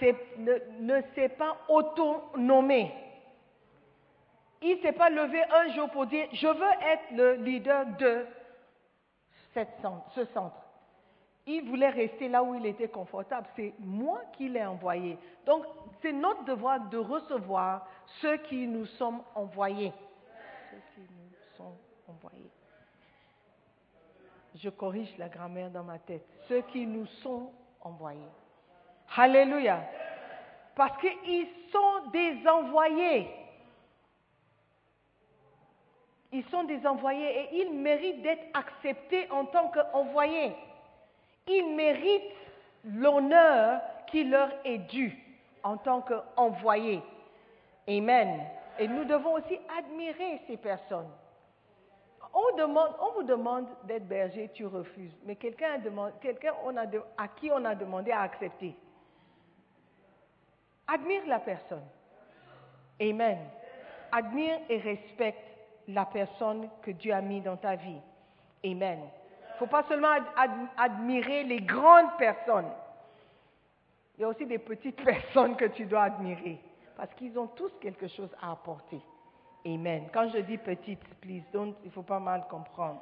[0.01, 2.91] ne, ne sait pas autonomer.
[4.61, 8.25] Il ne s'est pas levé un jour pour dire, je veux être le leader de
[9.55, 10.55] ce centre.
[11.47, 13.47] Il voulait rester là où il était confortable.
[13.55, 15.17] C'est moi qui l'ai envoyé.
[15.45, 15.65] Donc,
[16.01, 17.87] c'est notre devoir de recevoir
[18.21, 19.91] ceux qui nous sont envoyés.
[24.55, 26.25] Je corrige la grammaire dans ma tête.
[26.47, 28.19] Ceux qui nous sont envoyés.
[29.15, 29.81] Alléluia.
[30.75, 33.27] Parce qu'ils sont des envoyés.
[36.31, 40.53] Ils sont des envoyés et ils méritent d'être acceptés en tant qu'envoyés.
[41.47, 42.35] Ils méritent
[42.85, 45.17] l'honneur qui leur est dû
[45.63, 47.01] en tant qu'envoyés.
[47.87, 48.41] Amen.
[48.79, 51.09] Et nous devons aussi admirer ces personnes.
[52.33, 55.13] On, vous demande d'être berger, tu refuses.
[55.25, 55.79] Mais quelqu'un
[56.21, 56.53] quelqu'un
[57.17, 58.73] à qui on a demandé à accepter.
[60.87, 61.85] Admire la personne.
[63.01, 63.37] Amen.
[64.11, 65.50] Admire et respecte
[65.87, 67.99] la personne que Dieu a mis dans ta vie.
[68.65, 68.99] Amen.
[68.99, 72.69] Il ne faut pas seulement ad- ad- admirer les grandes personnes.
[74.17, 76.59] Il y a aussi des petites personnes que tu dois admirer.
[76.95, 78.99] Parce qu'ils ont tous quelque chose à apporter.
[79.65, 80.07] Amen.
[80.13, 83.01] Quand je dis petite, please, don't, il ne faut pas mal comprendre.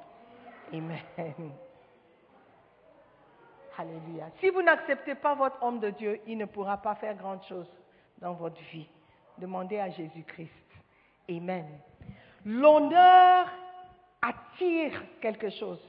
[0.73, 0.99] Amen.
[3.77, 4.25] Alléluia.
[4.41, 7.67] Si vous n'acceptez pas votre homme de Dieu, il ne pourra pas faire grande chose
[8.17, 8.87] dans votre vie.
[9.37, 10.51] Demandez à Jésus-Christ.
[11.29, 11.65] Amen.
[12.45, 13.47] L'honneur
[14.21, 15.79] attire quelque chose.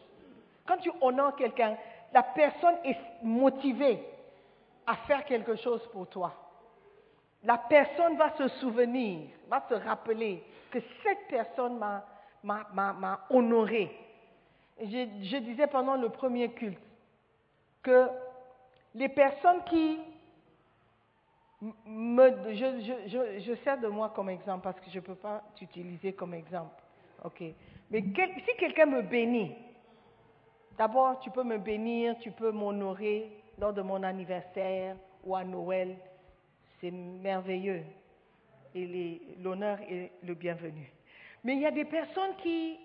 [0.66, 1.76] Quand tu honores quelqu'un,
[2.12, 4.02] la personne est motivée
[4.86, 6.32] à faire quelque chose pour toi.
[7.44, 13.96] La personne va se souvenir, va se rappeler que cette personne m'a- honoré.
[14.80, 16.78] Je, disais pendant le premier culte
[17.82, 18.08] que
[18.94, 19.98] les personnes qui
[21.62, 26.82] je, sers de moi comme exemple parce que je ne peux pas t'utiliser comme exemple.
[27.90, 29.54] Mais si quelqu'un me bénit,
[30.78, 35.96] d'abord tu peux me bénir, tu peux m'honorer lors de mon anniversaire ou à Noël.
[36.80, 37.82] C'est merveilleux.
[38.74, 40.90] Et l'honneur est le bienvenu.
[41.44, 42.78] Mais il y a des personnes qui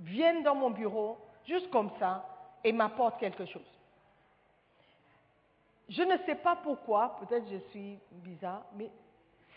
[0.00, 2.24] viennent dans mon bureau juste comme ça
[2.64, 3.77] et m'apportent quelque chose.
[5.88, 8.90] Je ne sais pas pourquoi, peut-être je suis bizarre, mais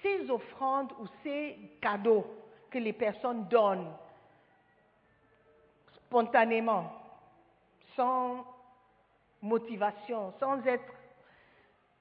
[0.01, 2.25] ces offrandes ou ces cadeaux
[2.69, 3.93] que les personnes donnent
[6.05, 6.91] spontanément,
[7.95, 8.45] sans
[9.41, 10.93] motivation, sans être...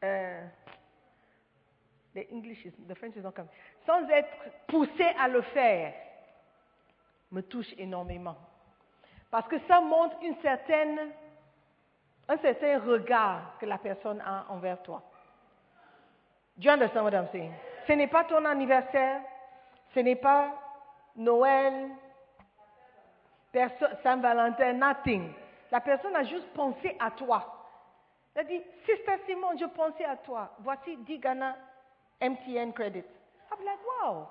[0.05, 0.47] euh,
[2.33, 3.51] English is, French is not coming.
[3.87, 4.29] Sans être
[4.67, 5.95] poussé à le faire,
[7.31, 8.37] me touche énormément.
[9.31, 11.13] Parce que ça montre une certaine,
[12.31, 15.03] un certain regard que la personne a envers toi.
[16.57, 17.53] Do you understand what I'm saying?
[17.89, 19.21] Ce n'est pas ton anniversaire,
[19.93, 20.53] ce n'est pas
[21.17, 21.91] Noël,
[24.05, 25.33] Saint-Valentin, nothing.
[25.73, 27.67] La personne a juste pensé à toi.
[28.35, 30.51] Elle a dit, Sister Simon, je pensais à toi.
[30.61, 31.57] Voici 10 Ghana
[32.23, 33.05] MTN credit.
[33.51, 34.29] I'm like, wow.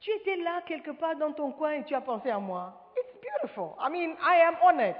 [0.00, 2.90] Tu étais là quelque part dans ton coin et tu as pensé à moi.
[2.96, 3.76] It's beautiful.
[3.78, 4.96] I mean, I am honored.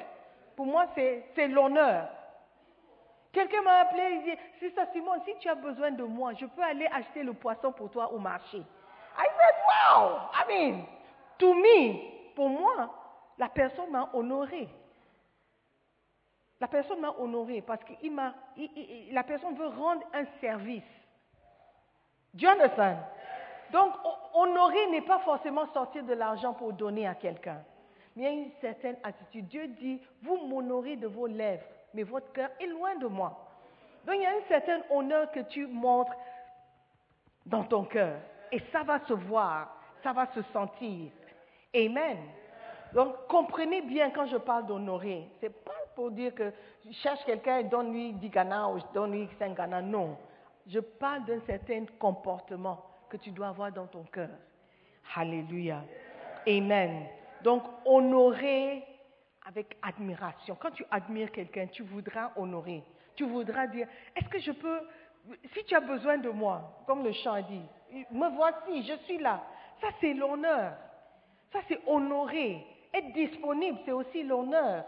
[0.63, 2.09] Pour moi, c'est l'honneur.
[3.33, 6.63] Quelqu'un m'a appelé, il dit, Sister Simon, si tu as besoin de moi, je peux
[6.63, 8.59] aller acheter le poisson pour toi au marché.
[8.59, 10.21] I said, wow.
[10.33, 10.85] I mean,
[11.39, 12.95] to me, pour moi,
[13.39, 14.69] la personne m'a honoré.
[16.61, 18.15] La personne m'a honoré parce que il
[19.13, 20.85] la personne veut rendre un service.
[22.35, 22.99] Do you understand?
[23.73, 27.65] Donc, ho- honorer n'est pas forcément sortir de l'argent pour donner à quelqu'un.
[28.17, 29.47] Mais il y a une certaine attitude.
[29.49, 33.49] Dieu dit, vous m'honorez de vos lèvres, mais votre cœur est loin de moi.
[34.07, 36.13] Donc, il y a un certain honneur que tu montres
[37.47, 38.17] dans ton cœur.
[38.51, 41.11] Et ça va se voir, ça va se sentir.
[41.75, 42.19] Amen.
[42.93, 45.27] Donc, comprenez bien quand je parle d'honorer.
[45.41, 46.53] Ce n'est pas pour dire que
[46.85, 49.81] je cherche quelqu'un et donne-lui 10 Ghana ou donne-lui 5 Ghana.
[49.81, 50.17] Non.
[50.67, 54.31] Je parle d'un certain comportement que tu dois avoir dans ton cœur.
[55.17, 55.83] Alléluia.
[56.47, 57.07] Amen.
[57.43, 58.85] Donc, honorer
[59.47, 60.57] avec admiration.
[60.61, 62.85] Quand tu admires quelqu'un, tu voudras honorer.
[63.17, 64.81] Tu voudras dire, est-ce que je peux,
[65.55, 67.63] si tu as besoin de moi, comme le chant dit,
[68.11, 69.43] me voici, je suis là.
[69.81, 70.73] Ça, c'est l'honneur.
[71.53, 72.65] Ça, c'est honorer.
[72.95, 74.85] Être disponible, c'est aussi l'honneur.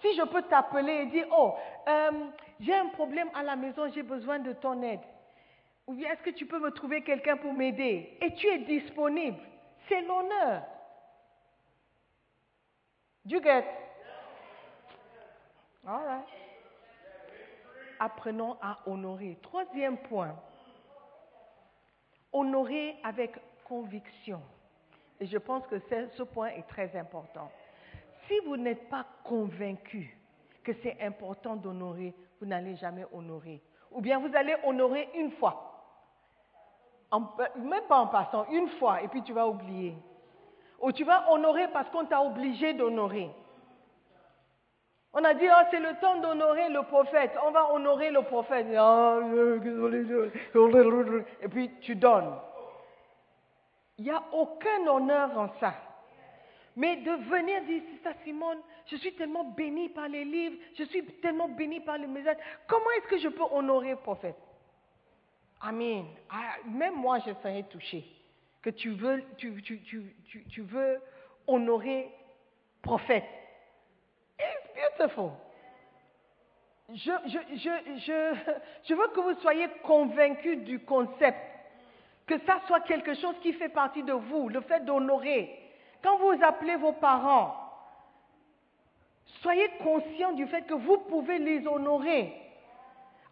[0.00, 1.54] Si je peux t'appeler et dire, oh,
[1.88, 2.10] euh,
[2.60, 5.00] j'ai un problème à la maison, j'ai besoin de ton aide.
[5.86, 8.16] Ou bien est-ce que tu peux me trouver quelqu'un pour m'aider?
[8.20, 9.38] Et tu es disponible.
[9.88, 10.62] C'est l'honneur.
[13.26, 13.64] Do you get?
[15.86, 16.26] All right.
[17.98, 19.38] Apprenons à honorer.
[19.42, 20.34] Troisième point.
[22.32, 24.42] Honorer avec conviction.
[25.20, 25.78] Et je pense que
[26.16, 27.50] ce point est très important.
[28.26, 30.18] Si vous n'êtes pas convaincu
[30.62, 33.62] que c'est important d'honorer, vous n'allez jamais honorer.
[33.90, 35.70] Ou bien vous allez honorer une fois.
[37.56, 39.96] Même pas en passant, une fois, et puis tu vas oublier.
[40.84, 43.30] Ou tu vas honorer parce qu'on t'a obligé d'honorer.
[45.14, 47.30] On a dit, oh, c'est le temps d'honorer le prophète.
[47.46, 48.66] On va honorer le prophète.
[48.76, 49.18] Ah,
[51.40, 52.34] Et puis tu donnes.
[53.96, 55.72] Il n'y a aucun honneur en ça.
[56.76, 60.84] Mais de venir dire, c'est ça Simone, je suis tellement béni par les livres, je
[60.84, 62.36] suis tellement béni par les messages.
[62.66, 64.36] Comment est-ce que je peux honorer le prophète?
[65.62, 66.04] Amen.
[66.28, 68.04] Ah, Même moi, je serais touché
[68.64, 70.98] que tu veux, tu, tu, tu, tu, veux
[71.46, 72.10] honorer
[72.80, 73.26] prophète.
[74.40, 75.32] It's beautiful.
[76.88, 78.34] je, je, je, je,
[78.84, 81.36] je veux que vous soyez convaincus du concept,
[82.26, 85.60] que ça soit quelque chose qui fait partie de vous, le fait d'honorer.
[86.02, 87.54] Quand vous appelez vos parents,
[89.42, 92.32] soyez conscients du fait que vous pouvez les honorer.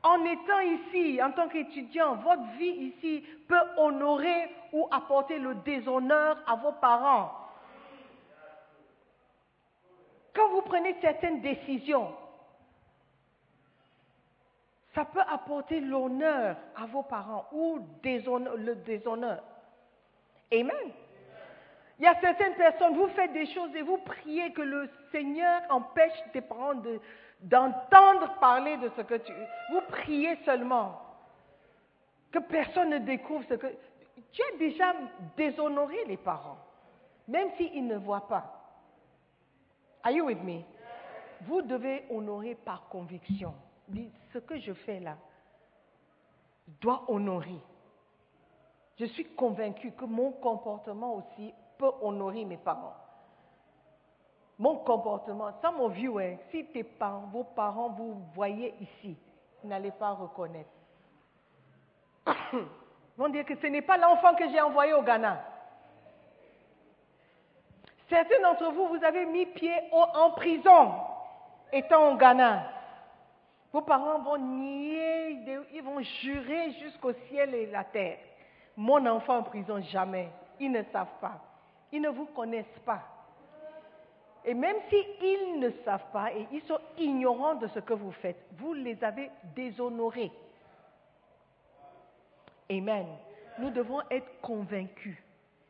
[0.02, 6.38] En étant ici, en tant qu'étudiant, votre vie ici peut honorer ou apporter le déshonneur
[6.46, 7.32] à vos parents.
[10.34, 12.12] Quand vous prenez certaines décisions,
[14.94, 19.42] ça peut apporter l'honneur à vos parents ou le déshonneur.
[20.52, 20.92] Amen.
[21.98, 25.62] Il y a certaines personnes, vous faites des choses et vous priez que le Seigneur
[25.70, 26.74] empêche tes parents
[27.42, 29.32] d'entendre parler de ce que tu...
[29.70, 31.00] Vous priez seulement.
[32.30, 33.66] Que personne ne découvre ce que...
[34.32, 34.94] Tu as déjà
[35.36, 36.58] déshonoré les parents,
[37.28, 38.62] même s'ils ne voient pas.
[40.02, 40.62] Are you with me?
[41.42, 43.54] Vous devez honorer par conviction.
[44.32, 45.16] Ce que je fais là
[46.80, 47.60] doit honorer.
[48.98, 52.94] Je suis convaincu que mon comportement aussi peut honorer mes parents.
[54.62, 59.16] Mon comportement, sans mon vieux, si tes parents, vos parents vous voyez ici,
[59.64, 60.70] n'allez pas reconnaître.
[62.52, 62.62] Ils
[63.16, 65.44] vont dire que ce n'est pas l'enfant que j'ai envoyé au Ghana.
[68.08, 70.92] Certains d'entre vous, vous avez mis pied en prison
[71.72, 72.62] étant au Ghana.
[73.72, 75.40] Vos parents vont nier,
[75.72, 78.18] ils vont jurer jusqu'au ciel et la terre.
[78.76, 80.28] Mon enfant en prison, jamais.
[80.60, 81.40] Ils ne savent pas.
[81.90, 83.11] Ils ne vous connaissent pas.
[84.44, 88.44] Et même s'ils ne savent pas et ils sont ignorants de ce que vous faites,
[88.52, 90.32] vous les avez déshonorés.
[92.70, 93.06] Amen.
[93.58, 95.16] Nous devons être convaincus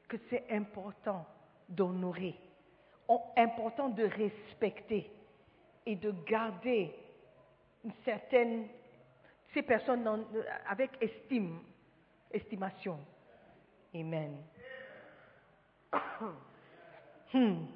[0.08, 1.26] que c'est important
[1.68, 2.34] d'honorer,
[3.36, 5.10] important de respecter
[5.84, 6.94] et de garder
[7.84, 7.92] une
[9.52, 10.26] ces personnes
[10.68, 11.58] avec estime,
[12.30, 12.98] estimation.
[13.94, 14.36] Amen.
[17.34, 17.66] hmm.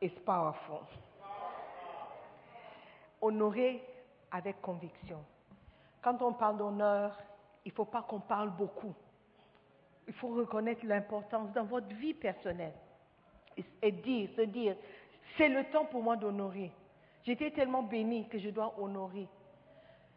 [0.00, 0.86] It's powerful.
[3.20, 3.82] Honorer
[4.30, 5.18] avec conviction.
[6.02, 7.18] Quand on parle d'honneur,
[7.64, 8.94] il ne faut pas qu'on parle beaucoup.
[10.06, 12.74] Il faut reconnaître l'importance dans votre vie personnelle
[13.82, 14.76] et dire, se dire,
[15.36, 16.72] c'est le temps pour moi d'honorer.
[17.24, 19.28] J'étais tellement bénie que je dois honorer.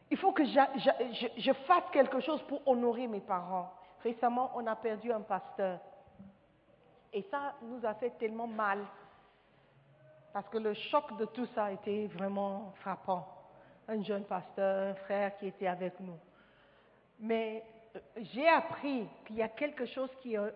[0.10, 3.72] Il faut que je, fasse quelque chose pour honorer mes parents.
[4.04, 5.80] Récemment, on a perdu un pasteur.
[7.14, 8.80] Et ça nous a fait tellement mal.
[10.34, 13.28] Parce que le choc de tout ça a été vraiment frappant.
[13.88, 16.18] Un jeune pasteur, un frère qui était avec nous.
[17.20, 17.64] Mais
[17.96, 18.00] euh,
[18.34, 20.52] j'ai appris qu'il y a quelque chose qu'ils euh,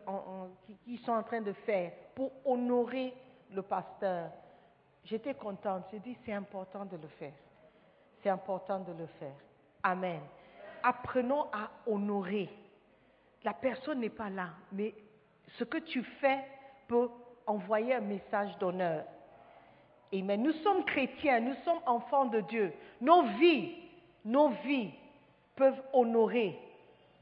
[0.86, 3.13] qui sont en train de faire pour honorer
[3.51, 4.32] le pasteur.
[5.03, 5.84] J'étais contente.
[5.91, 7.34] J'ai dit, c'est important de le faire.
[8.23, 9.36] C'est important de le faire.
[9.84, 10.21] Amen.
[10.82, 12.49] Apprenons à honorer.
[13.43, 14.95] La personne n'est pas là, mais
[15.59, 16.43] ce que tu fais
[16.88, 17.09] peut
[17.45, 19.05] envoyer un message d'honneur.
[20.16, 20.43] Amen.
[20.43, 22.74] Nous sommes chrétiens, nous sommes enfants de Dieu.
[23.01, 23.76] Nos vies,
[24.24, 24.91] nos vies
[25.55, 26.57] peuvent honorer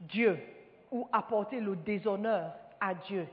[0.00, 0.38] Dieu
[0.92, 3.26] ou apporter le déshonneur à Dieu.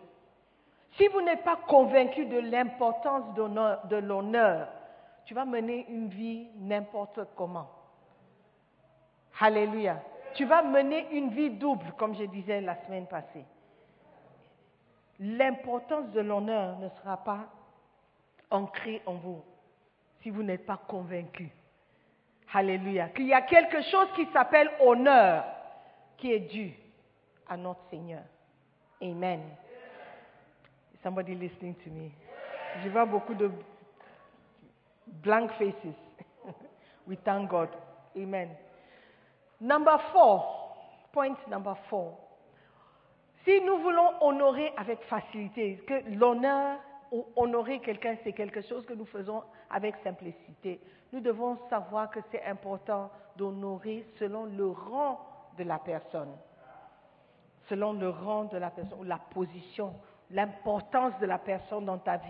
[0.98, 4.68] Si vous n'êtes pas convaincu de l'importance de l'honneur,
[5.26, 7.70] tu vas mener une vie n'importe comment.
[9.40, 10.02] Alléluia.
[10.34, 13.46] Tu vas mener une vie double, comme je disais la semaine passée.
[15.20, 17.48] L'importance de l'honneur ne sera pas
[18.50, 19.42] ancrée en vous
[20.22, 21.50] si vous n'êtes pas convaincu.
[22.54, 23.10] Alléluia.
[23.10, 25.46] Qu'il y a quelque chose qui s'appelle honneur
[26.18, 26.74] qui est dû
[27.48, 28.24] à notre Seigneur.
[29.02, 29.42] Amen.
[31.02, 32.12] Somebody listening to me.
[32.84, 33.50] Je vois beaucoup de
[35.24, 35.96] blank faces.
[37.08, 37.70] We thank God.
[38.16, 38.50] Amen.
[39.60, 40.58] Number four.
[41.14, 42.18] Point number four.
[43.44, 46.78] Si nous voulons honorer avec facilité, que l'honneur
[47.12, 50.80] ou honorer quelqu'un, c'est quelque chose que nous faisons avec simplicité,
[51.12, 55.20] nous devons savoir que c'est important d'honorer selon le rang
[55.58, 56.32] de la personne,
[57.68, 59.94] selon le rang de la personne ou la position
[60.34, 62.30] l'importance de la personne dans ta vie.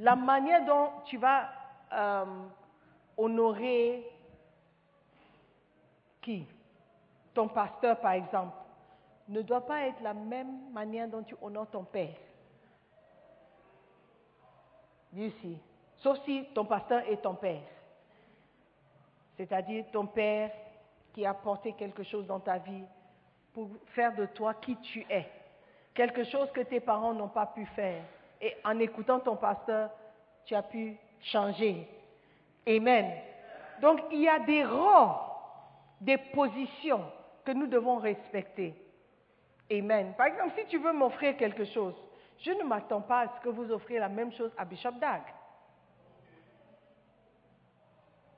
[0.00, 1.48] La manière dont tu vas
[1.92, 2.24] euh,
[3.16, 4.06] honorer
[6.22, 6.46] qui?
[7.34, 8.56] Ton pasteur, par exemple,
[9.28, 12.16] ne doit pas être la même manière dont tu honores ton père.
[15.14, 15.30] You
[15.96, 17.62] Sauf si ton pasteur est ton père.
[19.36, 20.50] C'est-à-dire ton père
[21.12, 22.84] qui a apporté quelque chose dans ta vie
[23.52, 25.26] pour faire de toi qui tu es
[25.98, 28.04] quelque chose que tes parents n'ont pas pu faire.
[28.40, 29.90] Et en écoutant ton pasteur,
[30.44, 31.88] tu as pu changer.
[32.68, 33.10] Amen.
[33.82, 35.18] Donc il y a des rangs,
[36.00, 37.02] des positions
[37.44, 38.74] que nous devons respecter.
[39.72, 40.14] Amen.
[40.16, 41.96] Par exemple, si tu veux m'offrir quelque chose,
[42.40, 45.22] je ne m'attends pas à ce que vous offriez la même chose à Bishop Dag.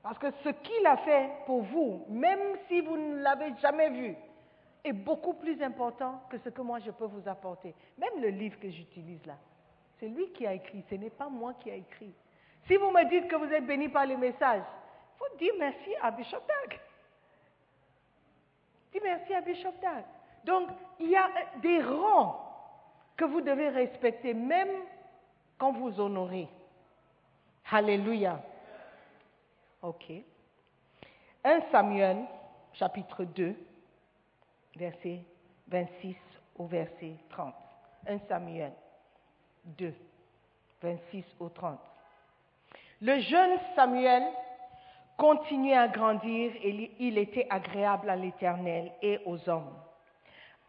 [0.01, 4.15] Parce que ce qu'il a fait pour vous, même si vous ne l'avez jamais vu,
[4.83, 7.75] est beaucoup plus important que ce que moi je peux vous apporter.
[7.99, 9.37] Même le livre que j'utilise là,
[9.99, 12.13] c'est lui qui a écrit, ce n'est pas moi qui a écrit.
[12.65, 15.95] Si vous me dites que vous êtes béni par les messages, il faut dire merci
[16.01, 16.79] à Bishop Dag.
[18.91, 20.03] Dis merci à Bishop Dag.
[20.43, 21.29] Donc, il y a
[21.61, 22.50] des rangs
[23.17, 24.69] que vous devez respecter, même
[25.57, 26.47] quand vous honorez.
[27.71, 28.41] Alléluia.
[29.81, 30.11] OK.
[31.43, 32.17] 1 Samuel,
[32.73, 33.55] chapitre 2,
[34.75, 35.21] verset
[35.67, 36.15] 26
[36.57, 37.53] au verset 30.
[38.07, 38.73] 1 Samuel
[39.65, 39.93] 2,
[40.81, 41.79] 26 au 30.
[43.01, 44.23] Le jeune Samuel
[45.17, 49.73] continuait à grandir et il était agréable à l'Éternel et aux hommes.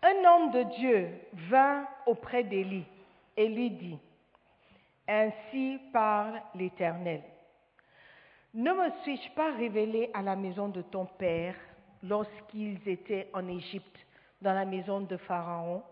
[0.04, 1.10] Un homme de Dieu
[1.48, 2.86] vint auprès d'Élie
[3.36, 3.98] et lui dit,
[5.06, 7.22] Ainsi parle l'Éternel.
[8.52, 11.54] Ne me suis-je pas révélé à la maison de ton père
[12.02, 13.96] lorsqu'ils étaient en Égypte,
[14.40, 15.84] dans la maison de Pharaon?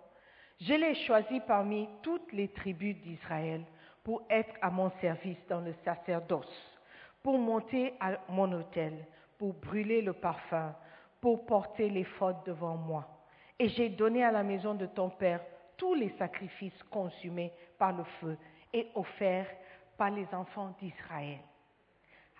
[0.60, 3.62] Je l'ai choisi parmi toutes les tribus d'Israël
[4.02, 6.80] pour être à mon service dans le sacerdoce,
[7.22, 9.06] pour monter à mon autel,
[9.38, 10.74] pour brûler le parfum,
[11.20, 13.19] pour porter les fautes devant moi.
[13.60, 15.44] Et j'ai donné à la maison de ton père
[15.76, 18.38] tous les sacrifices consumés par le feu
[18.72, 19.50] et offerts
[19.98, 21.40] par les enfants d'Israël.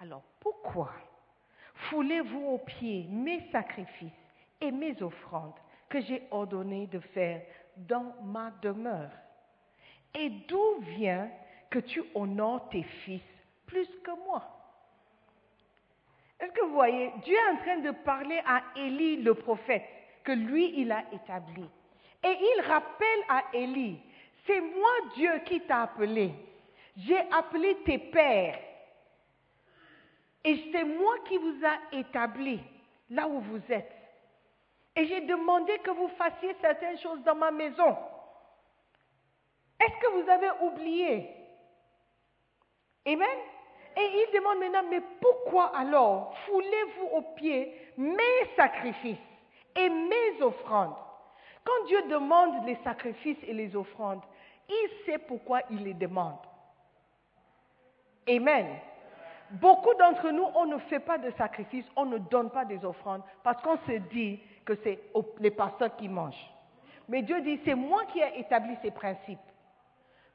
[0.01, 0.91] Alors pourquoi
[1.91, 4.11] foulez-vous aux pieds mes sacrifices
[4.63, 5.53] et mes offrandes
[5.91, 7.43] que j'ai ordonné de faire
[7.77, 9.11] dans ma demeure?
[10.15, 11.29] Et d'où vient
[11.69, 13.21] que tu honores tes fils
[13.67, 14.43] plus que moi?
[16.41, 19.85] Est-ce que vous voyez, Dieu est en train de parler à Élie le prophète,
[20.33, 21.65] lui, il a établi.
[22.23, 23.99] Et il rappelle à Élie,
[24.47, 26.33] c'est moi Dieu qui t'a appelé.
[26.97, 28.59] J'ai appelé tes pères
[30.45, 32.61] et c'est moi qui vous a établi
[33.11, 33.93] là où vous êtes.
[34.97, 37.97] Et j'ai demandé que vous fassiez certaines choses dans ma maison.
[39.79, 41.31] Est-ce que vous avez oublié?
[43.07, 43.39] Amen.
[43.97, 49.17] Et il demande maintenant, mais pourquoi alors foulez-vous aux pieds mes sacrifices?
[49.77, 50.95] Et mes offrandes
[51.65, 54.23] Quand Dieu demande les sacrifices et les offrandes,
[54.69, 56.39] il sait pourquoi il les demande.
[58.29, 58.67] Amen.
[59.53, 63.23] Beaucoup d'entre nous, on ne fait pas de sacrifices, on ne donne pas des offrandes
[63.43, 65.01] parce qu'on se dit que c'est
[65.41, 66.51] les pasteurs qui mangent.
[67.09, 69.39] Mais Dieu dit, c'est moi qui ai établi ces principes.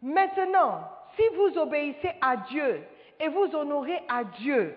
[0.01, 0.81] Maintenant,
[1.15, 2.83] si vous obéissez à Dieu
[3.19, 4.75] et vous honorez à Dieu,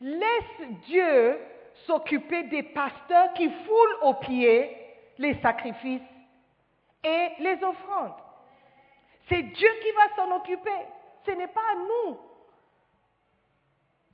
[0.00, 1.38] laisse Dieu
[1.86, 4.76] s'occuper des pasteurs qui foulent aux pieds
[5.18, 6.00] les sacrifices
[7.04, 8.14] et les offrandes.
[9.28, 10.70] C'est Dieu qui va s'en occuper.
[11.24, 12.18] Ce n'est pas à nous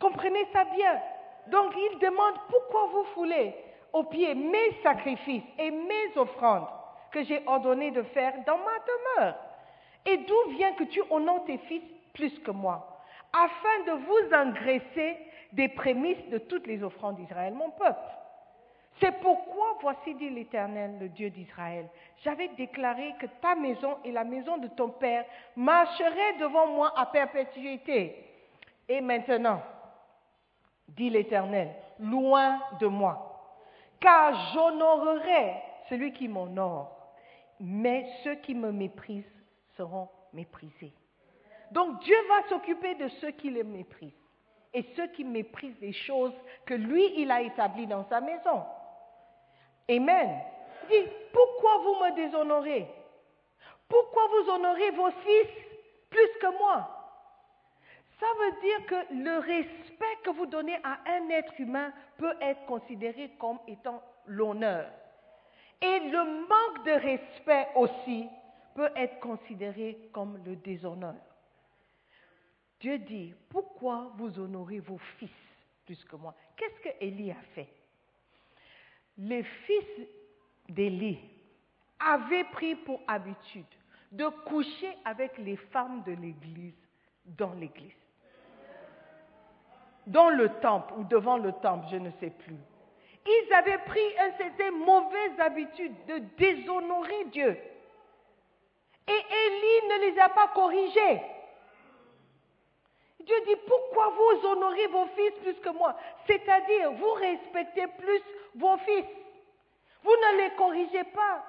[0.03, 1.01] Comprenez ça bien.
[1.47, 3.55] Donc il demande pourquoi vous foulez
[3.93, 6.67] aux pieds mes sacrifices et mes offrandes
[7.13, 9.37] que j'ai ordonné de faire dans ma demeure.
[10.07, 11.83] Et d'où vient que tu honores tes fils
[12.15, 13.01] plus que moi,
[13.33, 15.17] afin de vous engraisser
[15.53, 18.01] des prémices de toutes les offrandes d'Israël, mon peuple.
[19.01, 21.89] C'est pourquoi, voici dit l'Éternel, le Dieu d'Israël,
[22.23, 25.25] j'avais déclaré que ta maison et la maison de ton Père
[25.57, 28.25] marcheraient devant moi à perpétuité.
[28.89, 29.63] Et maintenant,
[30.89, 33.29] dit l'Éternel, loin de moi.
[34.01, 35.55] Car j'honorerai
[35.89, 36.97] celui qui m'honore,
[37.61, 39.25] mais ceux qui me méprisent
[39.77, 40.93] seront méprisés.
[41.71, 44.22] Donc Dieu va s'occuper de ceux qui le méprisent
[44.75, 48.65] et ceux qui méprisent les choses que lui, il a établies dans sa maison.
[49.89, 50.41] Amen.
[50.91, 52.87] Il dit, pourquoi vous me déshonorez?
[53.89, 55.49] Pourquoi vous honorez vos fils
[56.09, 56.89] plus que moi?
[58.19, 62.65] Ça veut dire que le respect que vous donnez à un être humain peut être
[62.67, 64.89] considéré comme étant l'honneur.
[65.81, 68.29] Et le manque de respect aussi
[68.75, 71.17] peut être considéré comme le déshonneur.
[72.83, 75.31] Dieu dit, pourquoi vous honorez vos fils
[75.87, 76.35] plus que moi?
[76.57, 77.69] Qu'est-ce que Élie a fait?
[79.17, 80.07] Les fils
[80.69, 81.19] d'Élie
[81.99, 83.65] avaient pris pour habitude
[84.11, 86.75] de coucher avec les femmes de l'Église
[87.25, 87.93] dans l'Église
[90.07, 92.57] dans le temple ou devant le temple, je ne sais plus.
[93.25, 94.01] Ils avaient pris
[94.59, 97.57] une mauvaise habitude de déshonorer Dieu.
[99.07, 101.21] Et Élie ne les a pas corrigés.
[103.25, 105.97] Dieu dit, pourquoi vous honorez vos fils plus que moi?
[106.27, 108.23] C'est-à-dire, vous respectez plus
[108.55, 109.05] vos fils.
[110.03, 111.45] Vous ne les corrigez pas.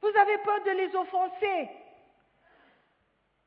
[0.00, 1.70] Vous avez peur de les offenser.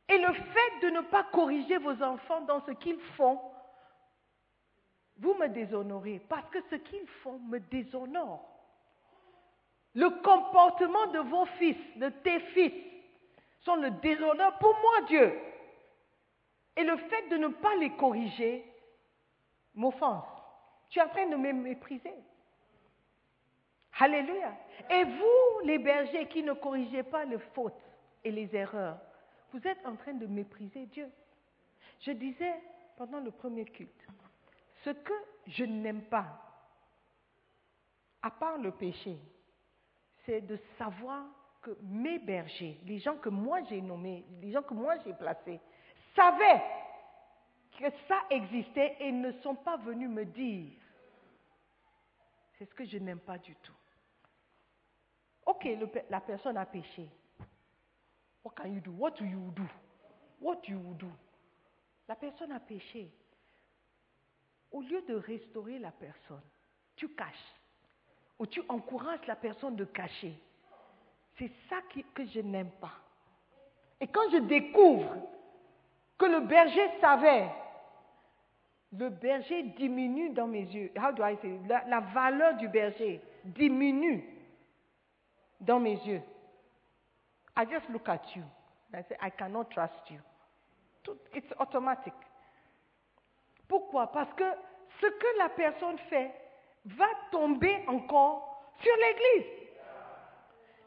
[0.10, 3.40] Et le fait de ne pas corriger vos enfants dans ce qu'ils font,
[5.18, 8.46] vous me déshonorez parce que ce qu'ils font me déshonore.
[9.94, 12.74] Le comportement de vos fils, de tes fils,
[13.62, 15.34] sont le déshonneur pour moi, Dieu.
[16.80, 18.64] Et le fait de ne pas les corriger
[19.76, 20.24] m'offense.
[20.90, 22.14] Tu es en train de me mépriser.
[24.00, 24.54] Alléluia.
[24.90, 27.84] Et vous, les bergers qui ne corrigez pas les fautes
[28.24, 28.98] et les erreurs,
[29.52, 31.10] vous êtes en train de mépriser Dieu.
[32.00, 32.56] Je disais
[32.96, 34.08] pendant le premier culte,
[34.86, 35.14] ce que
[35.48, 36.28] je n'aime pas,
[38.22, 39.18] à part le péché,
[40.26, 41.26] c'est de savoir
[41.62, 45.60] que mes bergers, les gens que moi j'ai nommés, les gens que moi j'ai placés,
[46.16, 46.62] savaient
[47.78, 50.72] que ça existait et ne sont pas venus me dire.
[52.58, 53.74] C'est ce que je n'aime pas du tout.
[55.46, 55.68] Ok,
[56.10, 57.10] la personne a péché.
[58.44, 58.92] What can you do?
[58.92, 59.64] What do you do?
[60.42, 61.10] What do you do?
[62.08, 63.10] La personne a péché.
[64.72, 66.44] Au lieu de restaurer la personne,
[66.96, 67.56] tu caches.
[68.38, 70.34] Ou tu encourages la personne de cacher.
[71.38, 71.82] C'est ça
[72.14, 72.94] que je n'aime pas.
[74.00, 75.16] Et quand je découvre
[76.20, 77.50] que le berger savait,
[78.92, 80.92] le berger diminue dans mes yeux.
[80.98, 81.60] How do I say?
[81.68, 84.24] La, valeur du berger diminue
[85.62, 86.22] dans mes yeux.
[87.56, 88.44] I just look at you.
[88.94, 90.20] I say, I cannot trust you.
[91.34, 92.14] It's automatic.
[93.68, 94.12] Pourquoi?
[94.12, 94.44] Parce que
[95.00, 96.32] ce que la personne fait
[96.86, 99.52] va tomber encore sur l'église.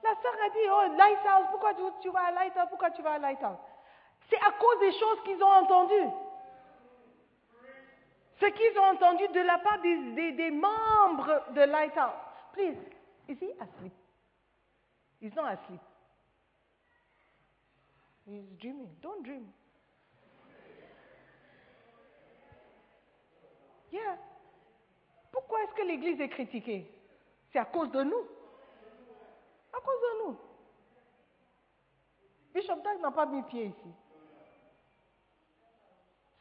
[0.02, 2.66] La sœur a dit, oh, Lighthouse, pourquoi tu, vas à Lighthouse?
[2.68, 3.58] Pourquoi tu vas à Lighthouse?
[4.32, 6.10] C'est à cause des choses qu'ils ont entendues.
[8.40, 12.14] Ce qu'ils ont entendu de la part des, membres de Lighthouse.
[12.54, 12.78] Please,
[13.28, 13.92] is he asleep?
[15.20, 15.80] He's not asleep.
[18.26, 18.88] He's dreaming.
[19.02, 19.46] Don't dream.
[23.92, 24.16] Yeah.
[25.30, 26.90] Pourquoi est-ce que l'Église est critiquée?
[27.52, 28.26] C'est à cause de nous.
[29.74, 30.38] À cause de nous.
[32.54, 33.94] Bishop Dag n'a pas mis pied ici.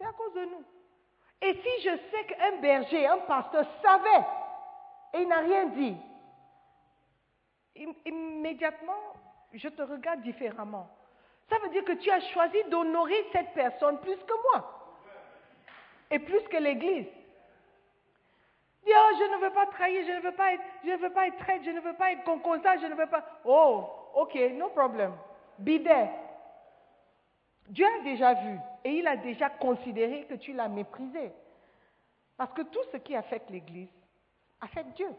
[0.01, 0.63] C'est à cause de nous.
[1.43, 4.25] Et si je sais qu'un berger, un pasteur savait
[5.13, 5.95] et n'a rien dit,
[8.05, 9.13] immédiatement,
[9.53, 10.89] je te regarde différemment.
[11.49, 14.97] Ça veut dire que tu as choisi d'honorer cette personne plus que moi
[16.09, 17.07] et plus que l'Église.
[18.83, 21.11] Dis, oh, je ne veux pas trahir, je ne veux pas être, je ne veux
[21.11, 23.23] pas être traître, je ne veux pas être concosant, je ne veux pas.
[23.45, 25.13] Oh, ok, no problem.
[25.59, 26.09] Be there.
[27.71, 31.31] Dieu a déjà vu et il a déjà considéré que tu l'as méprisé.
[32.35, 33.87] Parce que tout ce qui affecte l'Église
[34.59, 35.09] affecte Dieu.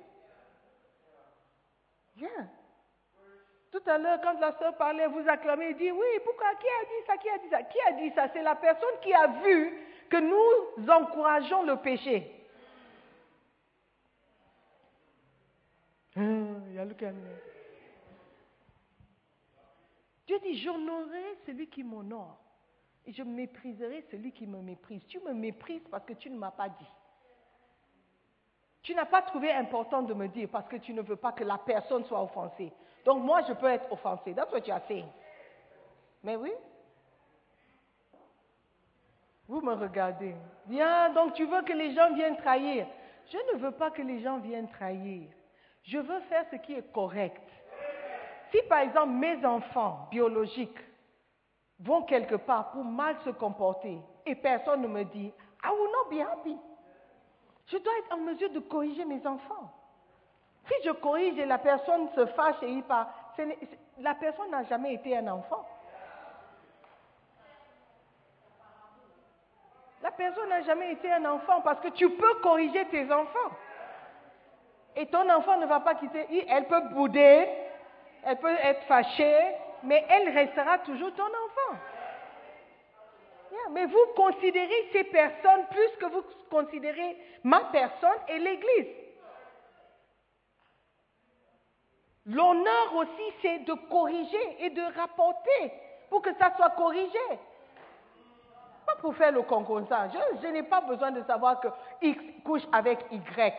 [2.16, 2.50] Viens.
[3.70, 6.55] Tout à l'heure, quand la sœur parlait, vous acclamez, il dit, oui, pourquoi?
[6.57, 7.16] Qui a dit ça?
[7.16, 7.62] Qui a dit ça?
[7.62, 8.28] Qui a dit ça?
[8.34, 9.78] C'est la personne qui a vu
[10.11, 12.38] que nous encourageons le péché.
[16.14, 16.20] Ah,
[20.26, 22.41] Dieu dit, j'honorerai celui qui m'honore
[23.09, 25.05] je mépriserai celui qui me méprise.
[25.07, 26.92] Tu me méprises parce que tu ne m'as pas dit.
[28.82, 31.44] Tu n'as pas trouvé important de me dire parce que tu ne veux pas que
[31.44, 32.72] la personne soit offensée.
[33.05, 34.34] Donc moi, je peux être offensé.
[34.34, 35.09] That's what you are saying.
[36.22, 36.53] Mais oui.
[39.48, 40.34] Vous me regardez.
[40.66, 42.86] Bien, donc tu veux que les gens viennent trahir.
[43.30, 45.28] Je ne veux pas que les gens viennent trahir.
[45.84, 47.42] Je veux faire ce qui est correct.
[48.50, 50.78] Si par exemple mes enfants biologiques
[51.83, 55.33] vont quelque part pour mal se comporter et personne ne me dit,
[55.64, 56.57] I will not be happy.
[57.66, 59.72] Je dois être en mesure de corriger mes enfants.
[60.66, 63.09] Si je corrige et la personne se fâche et il part,
[63.99, 65.66] la personne n'a jamais été un enfant.
[70.03, 73.57] La personne n'a jamais été un enfant parce que tu peux corriger tes enfants.
[74.97, 76.47] Et ton enfant ne va pas quitter.
[76.49, 77.49] Elle peut bouder,
[78.24, 79.55] elle peut être fâchée,
[79.85, 81.78] mais elle restera toujours ton enfant.
[83.70, 88.87] mais vous considérez ces personnes plus que vous considérez ma personne et l'Église.
[92.26, 95.72] L'honneur aussi, c'est de corriger et de rapporter
[96.09, 97.18] pour que ça soit corrigé.
[98.87, 99.80] Pas pour faire le concours.
[99.80, 101.68] Je, je n'ai pas besoin de savoir que
[102.01, 103.55] X couche avec Y.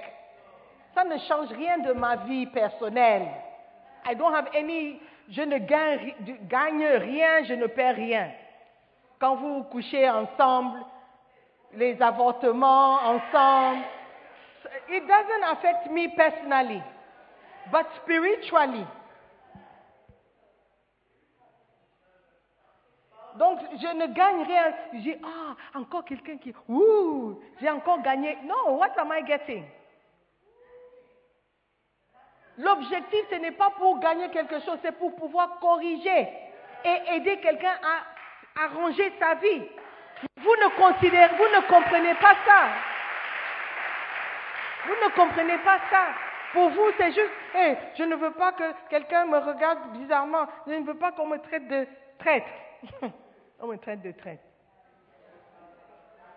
[0.94, 3.28] Ça ne change rien de ma vie personnelle.
[4.06, 5.00] I don't have any,
[5.30, 8.32] je ne gagne, rien, je ne perds rien.
[9.20, 10.80] Quand vous couchez ensemble,
[11.74, 13.84] les avortements ensemble.
[14.90, 16.82] It doesn't affect me personally,
[17.72, 18.86] but spiritually.
[23.38, 24.74] Donc, je ne gagne rien.
[24.94, 28.38] Dis, ah, encore quelqu'un qui, ouh, j'ai encore gagné.
[28.44, 29.66] Non, what am I getting?
[32.58, 36.28] L'objectif, ce n'est pas pour gagner quelque chose, c'est pour pouvoir corriger
[36.86, 39.64] et aider quelqu'un à arranger sa vie.
[40.38, 42.70] Vous ne considérez, vous ne comprenez pas ça.
[44.86, 46.08] Vous ne comprenez pas ça.
[46.52, 47.32] Pour vous, c'est juste,
[47.98, 50.46] je ne veux pas que quelqu'un me regarde bizarrement.
[50.68, 51.88] Je ne veux pas qu'on me traite de
[52.20, 52.48] traître.
[53.60, 54.44] on me traite de traître.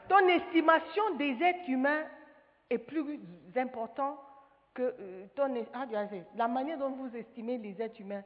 [0.08, 2.04] Ton estimation des êtres humains
[2.70, 3.20] est plus
[3.56, 4.18] importante
[4.76, 5.86] que euh, ton, ah,
[6.36, 8.22] la manière dont vous estimez les êtres humains.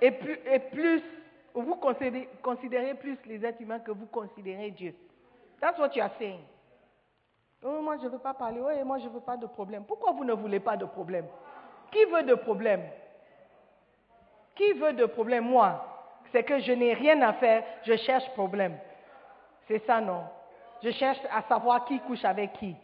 [0.00, 0.60] Et plus, et
[1.54, 4.94] vous considérez, plus les êtres humains que vous considérez Dieu.
[5.60, 6.40] That's what you are saying.
[7.62, 8.62] Oh, moi, je ne veux pas parler.
[8.62, 9.84] Oh, moi, je ne veux pas de problème.
[9.84, 11.26] Pourquoi vous ne voulez pas de problème?
[11.92, 12.82] Qui veut de problème?
[14.54, 15.44] Qui veut de problème?
[15.44, 15.86] Moi.
[16.32, 18.78] C'est que je n'ai rien à faire, je cherche problème.
[19.66, 20.22] C'est ça, non?
[20.82, 22.74] Je cherche à savoir qui couche avec qui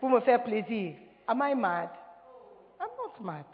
[0.00, 0.96] pour me faire plaisir.
[1.26, 1.90] Am I mad?
[2.80, 3.44] I'm not mad.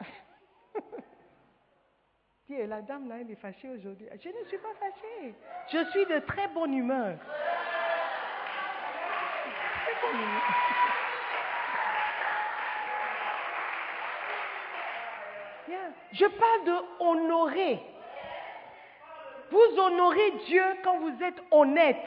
[2.68, 4.06] La dame là, elle est fâchée aujourd'hui.
[4.22, 5.34] Je ne suis pas fâchée.
[5.72, 7.18] Je suis de très bonne humeur.
[9.82, 10.42] Très bonne humeur.
[16.12, 17.80] Je parle de honorer.
[19.54, 22.04] Vous honorez Dieu quand vous êtes honnête.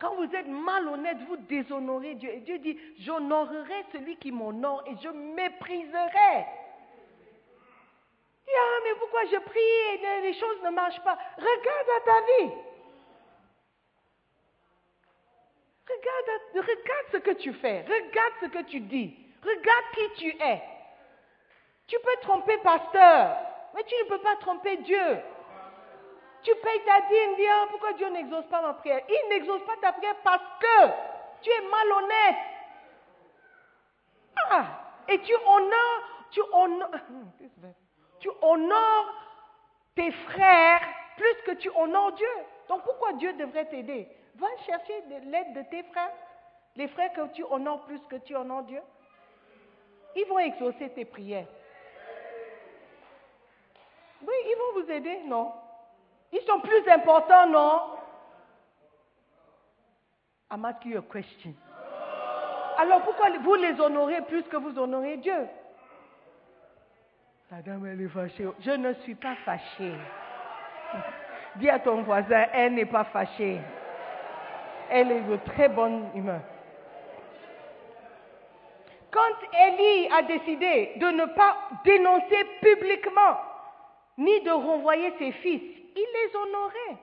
[0.00, 2.30] Quand vous êtes malhonnête, vous déshonorez Dieu.
[2.30, 6.46] Et Dieu dit, j'honorerai celui qui m'honore et je mépriserai.
[8.62, 11.18] Ah, mais pourquoi je prie et les choses ne marchent pas?
[11.36, 12.50] Regarde à ta vie.
[15.88, 17.82] Regarde, regarde ce que tu fais.
[17.82, 19.14] Regarde ce que tu dis.
[19.42, 20.62] Regarde qui tu es.
[21.86, 23.36] Tu peux tromper pasteur,
[23.74, 25.18] mais tu ne peux pas tromper Dieu.
[26.42, 29.00] Tu payes ta dîme, dis, ah, pourquoi Dieu n'exauce pas ma prière?
[29.08, 30.88] Il n'exauce pas ta prière parce que
[31.42, 32.36] tu es malhonnête.
[34.50, 34.64] Ah,
[35.08, 36.40] et tu honores, tu
[38.20, 39.14] tu honores
[39.94, 40.80] tes frères
[41.16, 42.28] plus que tu honores Dieu.
[42.68, 44.08] Donc pourquoi Dieu devrait t'aider?
[44.36, 46.12] Va chercher l'aide de tes frères,
[46.76, 48.80] les frères que tu honores plus que tu honores Dieu.
[50.16, 51.46] Ils vont exaucer tes prières.
[54.22, 55.52] Oui, ils vont vous aider, non?
[56.32, 57.80] Ils sont plus importants, non?
[60.52, 61.54] I'm asking you a question.
[62.78, 65.46] Alors pourquoi vous les honorez plus que vous honorez Dieu?
[67.50, 68.46] La dame, elle est fâchée.
[68.60, 69.94] Je ne suis pas fâchée.
[71.56, 73.60] Dis à ton voisin, elle n'est pas fâchée.
[74.88, 76.40] Elle est de très bonne humeur.
[79.10, 79.20] Quand
[79.66, 83.36] Élie a décidé de ne pas dénoncer publiquement
[84.20, 85.62] ni de renvoyer ses fils.
[85.96, 86.98] Il les honorait.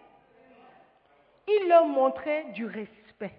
[1.48, 3.34] Il leur montrait du respect.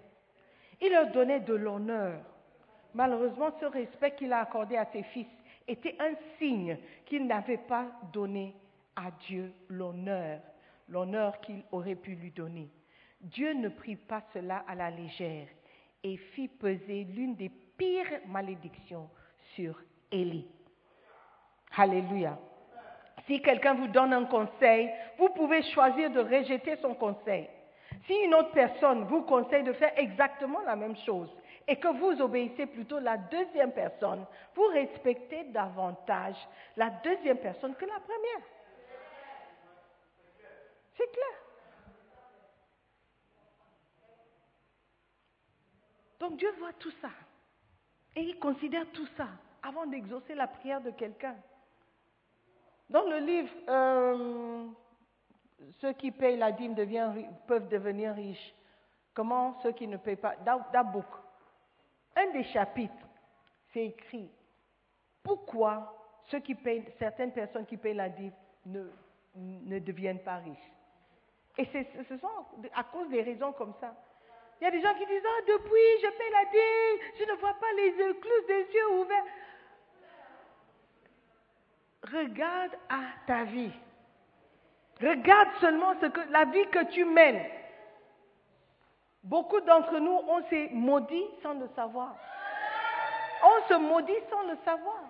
[0.81, 2.21] Il leur donnait de l'honneur.
[2.93, 5.27] Malheureusement, ce respect qu'il a accordé à ses fils
[5.67, 8.53] était un signe qu'il n'avait pas donné
[8.95, 10.41] à Dieu l'honneur,
[10.89, 12.69] l'honneur qu'il aurait pu lui donner.
[13.21, 15.47] Dieu ne prit pas cela à la légère
[16.03, 19.09] et fit peser l'une des pires malédictions
[19.55, 19.79] sur
[20.11, 20.47] Élie.
[21.77, 22.37] Alléluia.
[23.29, 27.47] Si quelqu'un vous donne un conseil, vous pouvez choisir de rejeter son conseil.
[28.07, 31.29] Si une autre personne vous conseille de faire exactement la même chose
[31.67, 34.25] et que vous obéissez plutôt la deuxième personne,
[34.55, 36.37] vous respectez davantage
[36.75, 38.47] la deuxième personne que la première.
[40.97, 41.39] C'est clair.
[46.19, 47.11] Donc Dieu voit tout ça.
[48.15, 49.27] Et il considère tout ça
[49.61, 51.35] avant d'exaucer la prière de quelqu'un.
[52.89, 54.65] Dans le livre, euh,
[55.79, 56.75] ceux qui payent la dîme
[57.47, 58.55] peuvent devenir riches.
[59.13, 60.35] Comment ceux qui ne payent pas?
[60.37, 61.05] That book.
[62.15, 62.93] Un des chapitres,
[63.71, 64.29] c'est écrit
[65.21, 68.31] pourquoi ceux qui payent, certaines personnes qui payent la dîme
[68.65, 68.85] ne,
[69.35, 70.73] ne deviennent pas riches?
[71.57, 72.27] Et ce sont
[72.73, 73.93] à cause des raisons comme ça.
[74.59, 77.39] Il y a des gens qui disent, ah, depuis, je paye la dîme, je ne
[77.39, 79.25] vois pas les écluses des yeux ouverts
[82.03, 83.71] regarde à ta vie.
[85.01, 85.93] Regarde seulement
[86.29, 87.45] la vie que tu mènes.
[89.23, 92.15] Beaucoup d'entre nous, on s'est maudit sans le savoir.
[93.43, 95.03] On se maudit sans le savoir.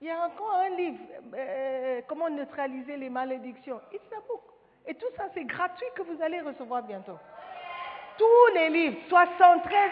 [0.00, 0.98] Il y a encore un livre,
[1.34, 3.80] euh, Comment neutraliser les malédictions.
[3.92, 4.42] It's a book.
[4.86, 7.18] Et tout ça, c'est gratuit que vous allez recevoir bientôt.
[8.18, 9.90] Tous les livres, 73.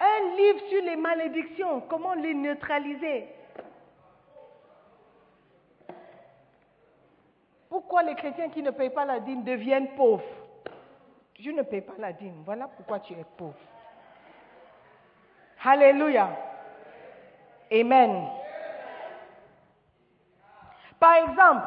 [0.00, 0.31] Un
[0.68, 3.28] sur les malédictions, comment les neutraliser?
[7.68, 10.22] Pourquoi les chrétiens qui ne payent pas la dîme deviennent pauvres?
[11.40, 12.42] Je ne paye pas la dîme.
[12.44, 13.54] Voilà pourquoi tu es pauvre.
[15.64, 16.28] Alléluia.
[17.72, 18.28] Amen.
[21.00, 21.66] Par exemple,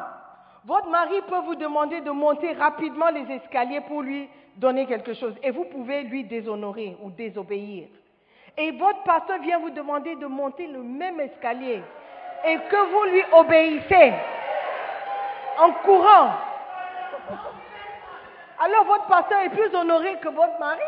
[0.64, 5.34] votre mari peut vous demander de monter rapidement les escaliers pour lui donner quelque chose
[5.42, 7.88] et vous pouvez lui déshonorer ou désobéir.
[8.58, 11.82] Et votre pasteur vient vous demander de monter le même escalier
[12.44, 14.14] et que vous lui obéissez
[15.58, 16.30] en courant.
[18.58, 20.80] Alors votre pasteur est plus honoré que votre mari.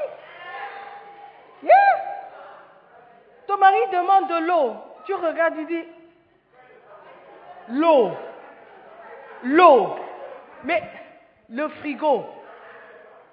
[3.46, 4.76] Ton mari demande de l'eau.
[5.04, 5.84] Tu regardes, il dit,
[7.68, 8.10] l'eau,
[9.42, 9.96] l'eau.
[10.64, 10.82] Mais
[11.50, 12.24] le frigo,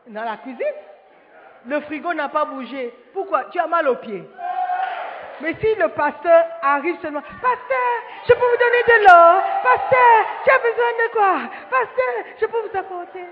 [0.08, 0.66] dans la cuisine,
[1.66, 2.94] le frigo n'a pas bougé.
[3.16, 3.46] Pourquoi?
[3.46, 4.30] Tu as mal aux pieds.
[5.40, 7.90] Mais si le pasteur arrive seulement, pasteur,
[8.28, 11.40] je peux vous donner de l'eau, pasteur, tu as besoin de quoi?
[11.70, 13.26] Pasteur, je peux vous apporter.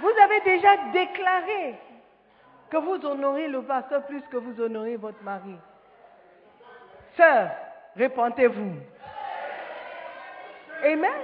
[0.00, 1.74] Vous avez déjà déclaré
[2.70, 5.56] que vous honorez le pasteur plus que vous honorez votre mari.
[7.16, 7.50] Sœur,
[7.94, 8.72] répondez-vous.
[10.82, 11.20] Amen.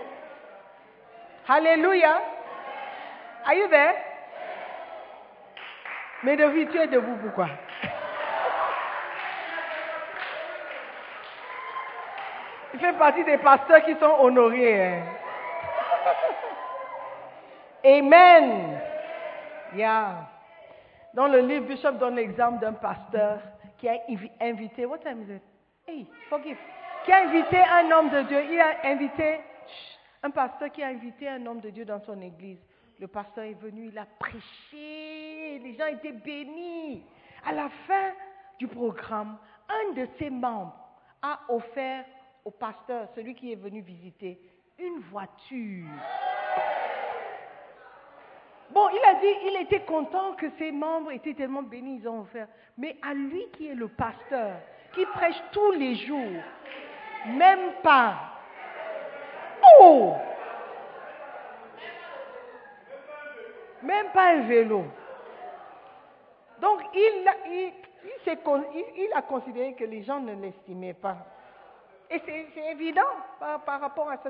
[1.49, 2.23] Alléluia.
[3.45, 3.92] Are you there?
[6.23, 7.49] Mais de tu es debout, pourquoi?
[12.75, 14.87] Il fait partie des pasteurs qui sont honorés.
[14.87, 15.03] Hein.
[17.85, 18.81] Amen.
[19.75, 20.29] Yeah.
[21.13, 23.41] Dans le livre, Bishop donne l'exemple d'un pasteur
[23.79, 23.99] qui a
[24.41, 25.43] invité, what time is it?
[25.87, 26.57] Hey, forgive.
[27.05, 28.45] Qui a invité un homme de Dieu.
[28.51, 29.41] Il a invité,
[30.23, 32.61] un pasteur qui a invité un homme de Dieu dans son église.
[33.03, 37.03] Le pasteur est venu, il a prêché, les gens étaient bénis.
[37.45, 38.13] À la fin
[38.61, 39.39] du programme,
[39.69, 40.79] un de ses membres
[41.21, 42.05] a offert
[42.45, 44.39] au pasteur, celui qui est venu visiter,
[44.79, 45.89] une voiture.
[48.71, 52.21] Bon, il a dit, il était content que ses membres étaient tellement bénis, ils ont
[52.21, 52.47] offert.
[52.79, 54.59] Mais à lui qui est le pasteur,
[54.95, 56.41] qui prêche tous les jours,
[57.27, 58.15] même pas.
[59.81, 60.15] Oh
[63.83, 64.85] Même pas un vélo.
[66.61, 67.29] Donc, il,
[69.15, 71.17] a considéré que les gens ne l'estimaient pas.
[72.11, 73.03] Et c'est évident
[73.41, 74.29] par, par, rapport à ce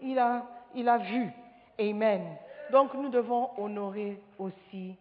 [0.00, 0.42] qu'il a,
[0.74, 1.30] il a vu.
[1.78, 2.36] Amen.
[2.70, 4.96] Donc nous devons honorer aussi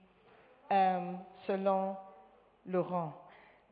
[0.72, 1.12] euh,
[1.48, 1.96] selon
[2.66, 3.14] le rang.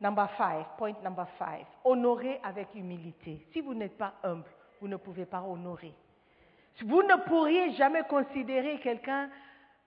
[0.00, 1.66] Number five, point number five.
[1.84, 3.46] Honorer avec humilité.
[3.52, 4.48] Si vous n'êtes pas humble,
[4.80, 5.92] vous ne pouvez pas honorer.
[6.84, 9.28] Vous ne pourriez jamais considérer quelqu'un,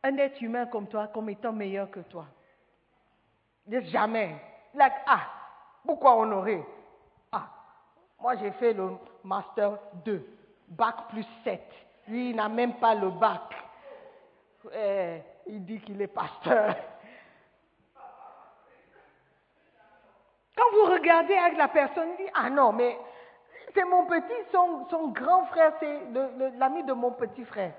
[0.06, 2.26] un être humain comme toi, comme étant meilleur que toi.
[3.68, 4.36] Jamais.
[4.76, 5.22] Like, ah,
[5.84, 6.64] pourquoi honorer?
[7.32, 7.47] Ah,
[8.20, 8.91] moi j'ai fait le
[9.24, 10.24] master 2,
[10.68, 11.62] bac plus 7.
[12.08, 13.41] Lui, il n'a même pas le bac.
[14.74, 16.76] Eh, il dit qu'il est pasteur.
[20.56, 22.97] Quand vous regardez avec la personne, il dit, ah non, mais
[23.74, 25.99] c'est mon petit, son, son grand frère, c'est
[26.58, 27.74] l'ami de mon petit frère.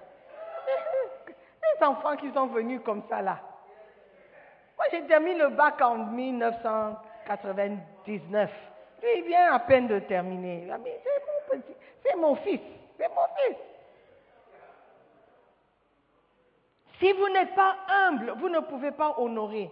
[1.82, 3.40] Enfants qui sont venus comme ça là?
[4.76, 8.50] Moi, j'ai terminé le bac en 1999.
[9.02, 10.68] Lui, il vient à peine de terminer.
[10.68, 10.82] C'est mon
[11.48, 11.74] petit,
[12.04, 12.60] c'est mon fils,
[12.98, 13.56] c'est mon fils.
[16.98, 19.70] Si vous n'êtes pas humble, vous ne pouvez pas honorer.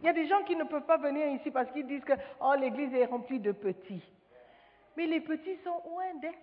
[0.00, 2.14] Il y a des gens qui ne peuvent pas venir ici parce qu'ils disent que
[2.40, 4.02] oh, l'église est remplie de petits.
[4.96, 6.34] Mais les petits sont loin d'être.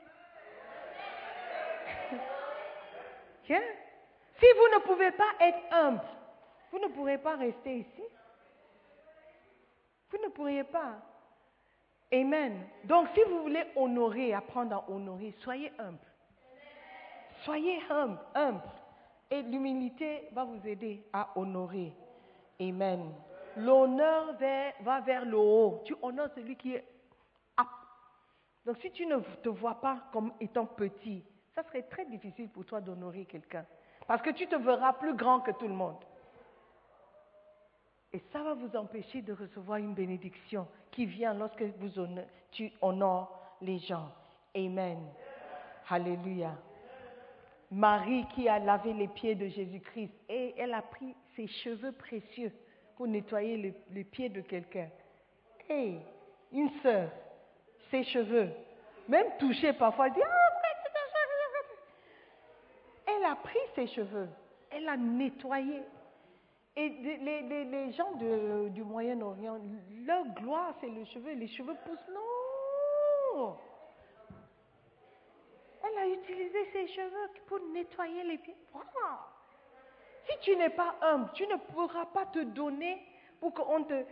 [4.40, 6.02] Si vous ne pouvez pas être humble,
[6.72, 8.04] vous ne pourrez pas rester ici.
[10.12, 10.96] Vous ne pourriez pas.
[12.12, 12.66] Amen.
[12.86, 15.98] Donc, si vous voulez honorer, apprendre à honorer, soyez humble.
[17.44, 18.62] Soyez humble, humble.
[19.30, 21.94] Et l'humilité va vous aider à honorer.
[22.60, 23.14] Amen.
[23.58, 24.36] L'honneur
[24.82, 25.82] va vers le haut.
[25.86, 26.86] Tu honores celui qui est.
[28.66, 31.24] Donc si tu ne te vois pas comme étant petit,
[31.56, 33.66] ça serait très difficile pour toi d'honorer quelqu'un.
[34.10, 36.04] Parce que tu te verras plus grand que tout le monde.
[38.12, 41.92] Et ça va vous empêcher de recevoir une bénédiction qui vient lorsque vous
[42.52, 44.12] tu honores les gens.
[44.56, 44.98] Amen.
[45.88, 46.56] Alléluia.
[47.70, 52.52] Marie qui a lavé les pieds de Jésus-Christ et elle a pris ses cheveux précieux
[52.98, 54.90] pour nettoyer les, pieds de quelqu'un.
[55.70, 56.00] Hey,
[56.52, 57.12] une sœur,
[57.92, 58.50] ses cheveux,
[59.08, 61.78] même touchée parfois, elle dit, ah, frère, c'est ton cheveu.
[63.06, 64.28] Elle a pris ses cheveux,
[64.72, 65.82] elle a nettoyé.
[66.76, 69.60] Et les, les- les- les gens de- du Moyen-Orient,
[70.06, 71.32] leur gloire, c'est le cheveu.
[71.34, 72.08] Les cheveux poussent.
[72.14, 73.58] Non
[75.84, 78.56] Elle a utilisé ses cheveux pour nettoyer les pieds.
[78.74, 78.82] Wow.
[80.30, 83.02] Si tu n'es pas humble, tu ne pourras pas te donner
[83.40, 84.04] pour qu'on te...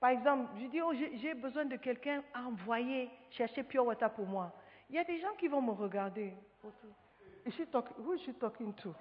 [0.00, 4.10] Par exemple, je dis, oh, j'ai j'ai besoin de quelqu'un à envoyer chercher Pure Water
[4.12, 4.52] pour moi.
[4.88, 6.32] Il y a des gens qui vont me regarder.
[7.44, 8.94] Is she talk- who talking to?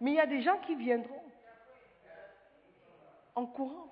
[0.00, 1.22] Mais il y a des gens qui viendront
[3.34, 3.86] en courant.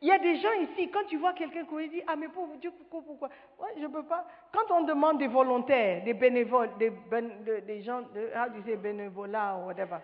[0.00, 2.46] Il y a des gens ici, quand tu vois quelqu'un courir, dit Ah, mais pour
[2.58, 3.28] Dieu, pourquoi, pourquoi?
[3.58, 4.26] Ouais, je ne peux pas.
[4.52, 8.76] Quand on demande des volontaires, des bénévoles, des, ben- de- des gens, de, you say
[8.76, 9.98] bénévolat ou whatever,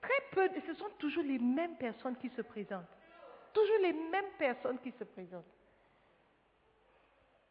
[0.00, 2.86] très peu, ce sont toujours les mêmes personnes qui se présentent.
[3.52, 5.44] Toujours les mêmes personnes qui se présentent.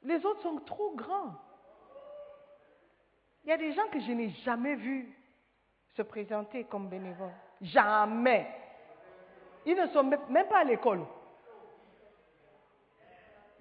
[0.04, 1.36] Les autres sont trop grands.
[3.44, 5.12] Il y a des gens que je n'ai jamais vus
[5.96, 7.34] se présenter comme bénévoles.
[7.62, 8.48] Jamais.
[9.66, 11.06] Ils ne sont même pas à l'école.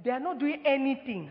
[0.02, 1.30] They are not doing anything.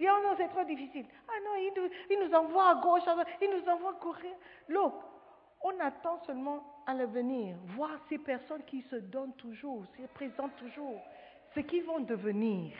[0.00, 1.06] Ils oh non, c'est trop difficile.
[1.28, 3.02] Ah non, ils nous, envoient à gauche,
[3.40, 4.32] ils nous envoient courir.
[4.68, 4.94] Look,
[5.62, 11.00] on attend seulement à l'avenir, voir ces personnes qui se donnent toujours, se présentent toujours,
[11.54, 12.72] ce qu'ils vont devenir.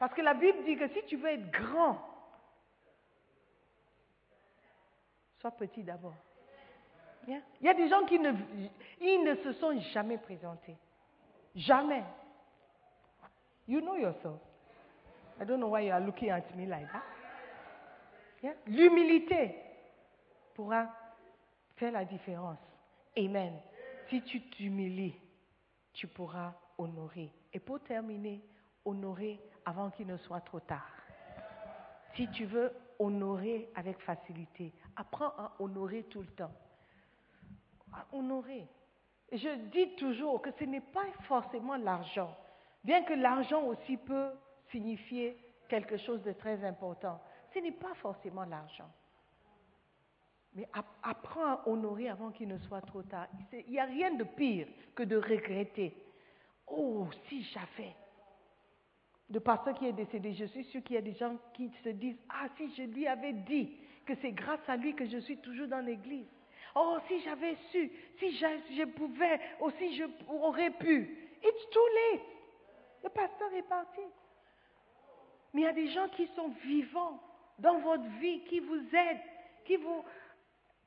[0.00, 2.00] Parce que la Bible dit que si tu veux être grand,
[5.38, 6.14] sois petit d'abord.
[7.28, 10.74] Il y a des gens qui ne, se sont jamais présentés.
[11.54, 12.02] Jamais.
[13.68, 14.40] You know yourself.
[15.38, 18.54] I don't know why you are looking at me like that.
[18.66, 19.54] L'humilité
[20.54, 20.88] pourra
[21.76, 22.58] faire la différence.
[23.18, 23.52] Amen.
[24.08, 25.14] Si tu t'humilies,
[25.92, 27.30] tu pourras honorer.
[27.52, 28.40] Et pour terminer,
[28.86, 29.38] honorer
[29.70, 30.90] avant qu'il ne soit trop tard.
[32.16, 36.52] Si tu veux honorer avec facilité, apprends à honorer tout le temps.
[37.92, 38.66] À honorer.
[39.32, 42.36] Je dis toujours que ce n'est pas forcément l'argent,
[42.82, 44.30] bien que l'argent aussi peut
[44.72, 45.36] signifier
[45.68, 47.20] quelque chose de très important.
[47.54, 48.90] Ce n'est pas forcément l'argent.
[50.54, 53.28] Mais app- apprends à honorer avant qu'il ne soit trop tard.
[53.52, 54.66] Il n'y a rien de pire
[54.96, 55.96] que de regretter.
[56.66, 57.94] Oh, si j'avais.
[59.30, 61.90] Le pasteur qui est décédé, je suis sûr qu'il y a des gens qui se
[61.90, 65.36] disent, ah, si je lui avais dit que c'est grâce à lui que je suis
[65.38, 66.26] toujours dans l'église.
[66.74, 71.16] Oh, si j'avais su, si je pouvais, ou si je aurais pu.
[71.42, 71.80] It's too
[72.12, 72.22] late.
[73.04, 74.00] Le pasteur est parti.
[75.52, 77.20] Mais il y a des gens qui sont vivants
[77.58, 79.20] dans votre vie, qui vous aident,
[79.64, 80.04] qui vous...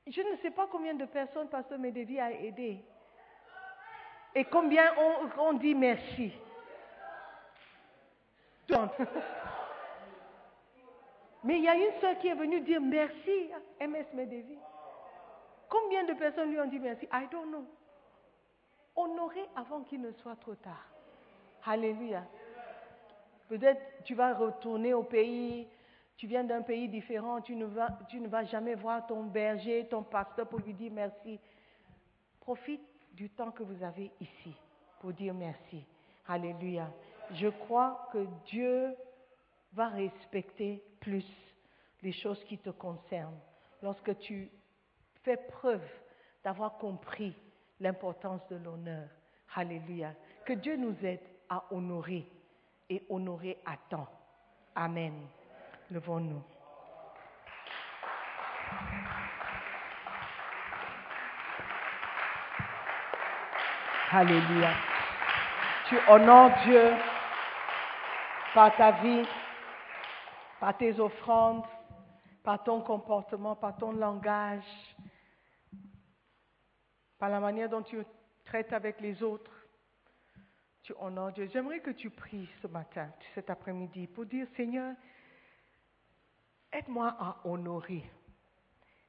[0.07, 2.79] Je ne sais pas combien de personnes Pasteur Medevi a aidé.
[4.35, 6.33] Et combien on, on dit merci.
[11.43, 13.49] Mais il y a une sœur qui est venue dire merci
[13.79, 14.57] à MS Medevi.
[15.69, 17.05] Combien de personnes lui ont dit merci?
[17.11, 17.65] I don't know.
[18.95, 20.87] Honorer avant qu'il ne soit trop tard.
[21.65, 22.23] Alléluia.
[23.49, 25.67] Peut-être tu vas retourner au pays,
[26.17, 29.87] tu viens d'un pays différent, tu ne, vas, tu ne vas jamais voir ton berger,
[29.89, 31.39] ton pasteur pour lui dire merci.
[32.39, 32.81] Profite
[33.13, 34.55] du temps que vous avez ici
[34.99, 35.83] pour dire merci.
[36.27, 36.87] Alléluia.
[37.31, 38.95] Je crois que Dieu
[39.73, 41.25] va respecter plus
[42.01, 43.39] les choses qui te concernent
[43.81, 44.51] lorsque tu
[45.23, 45.83] fais preuve
[46.43, 47.35] d'avoir compris
[47.79, 49.07] l'importance de l'honneur.
[49.55, 50.13] Alléluia.
[50.45, 52.27] Que Dieu nous aide à honorer
[52.89, 54.07] et honorer à temps.
[54.75, 55.13] Amen.
[55.91, 56.41] Levons-nous.
[64.11, 64.73] Alléluia.
[65.89, 66.93] Tu honores Dieu
[68.53, 69.25] par ta vie,
[70.59, 71.65] par tes offrandes,
[72.43, 74.63] par ton comportement, par ton langage,
[77.17, 78.03] par la manière dont tu
[78.45, 79.51] traites avec les autres.
[80.83, 81.49] Tu honores Dieu.
[81.51, 84.93] J'aimerais que tu pries ce matin, cet après-midi, pour dire, Seigneur,
[86.71, 88.03] aide-moi à honorer,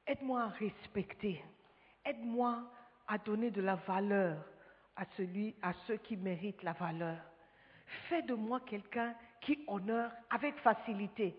[0.07, 1.43] aide-moi à respecter,
[2.05, 2.63] aide-moi
[3.07, 4.37] à donner de la valeur
[4.95, 7.17] à, celui, à ceux qui méritent la valeur.
[8.07, 9.13] Fais de moi quelqu'un
[9.45, 11.35] qui honore avec facilité.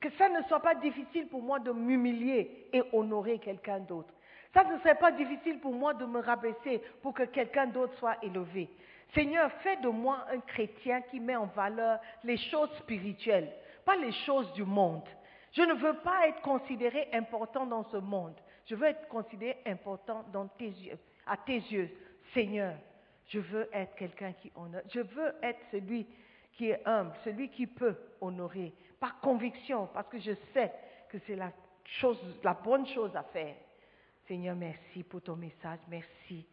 [0.00, 4.12] Que ça ne soit pas difficile pour moi de m'humilier et honorer quelqu'un d'autre.
[4.52, 8.16] Ça ne serait pas difficile pour moi de me rabaisser pour que quelqu'un d'autre soit
[8.24, 8.68] élevé.
[9.14, 13.52] Seigneur, fais de moi un chrétien qui met en valeur les choses spirituelles
[13.84, 15.08] pas les choses du monde.
[15.52, 18.34] Je ne veux pas être considéré important dans ce monde.
[18.66, 20.24] Je veux être considéré important
[21.26, 21.90] à tes yeux.
[22.32, 22.74] Seigneur,
[23.26, 24.82] je veux être quelqu'un qui honore.
[24.94, 26.06] Je veux être celui
[26.52, 30.72] qui est humble, celui qui peut honorer, par conviction, parce que je sais
[31.08, 31.52] que c'est la,
[31.84, 33.56] chose, la bonne chose à faire.
[34.26, 35.80] Seigneur, merci pour ton message.
[35.88, 36.46] Merci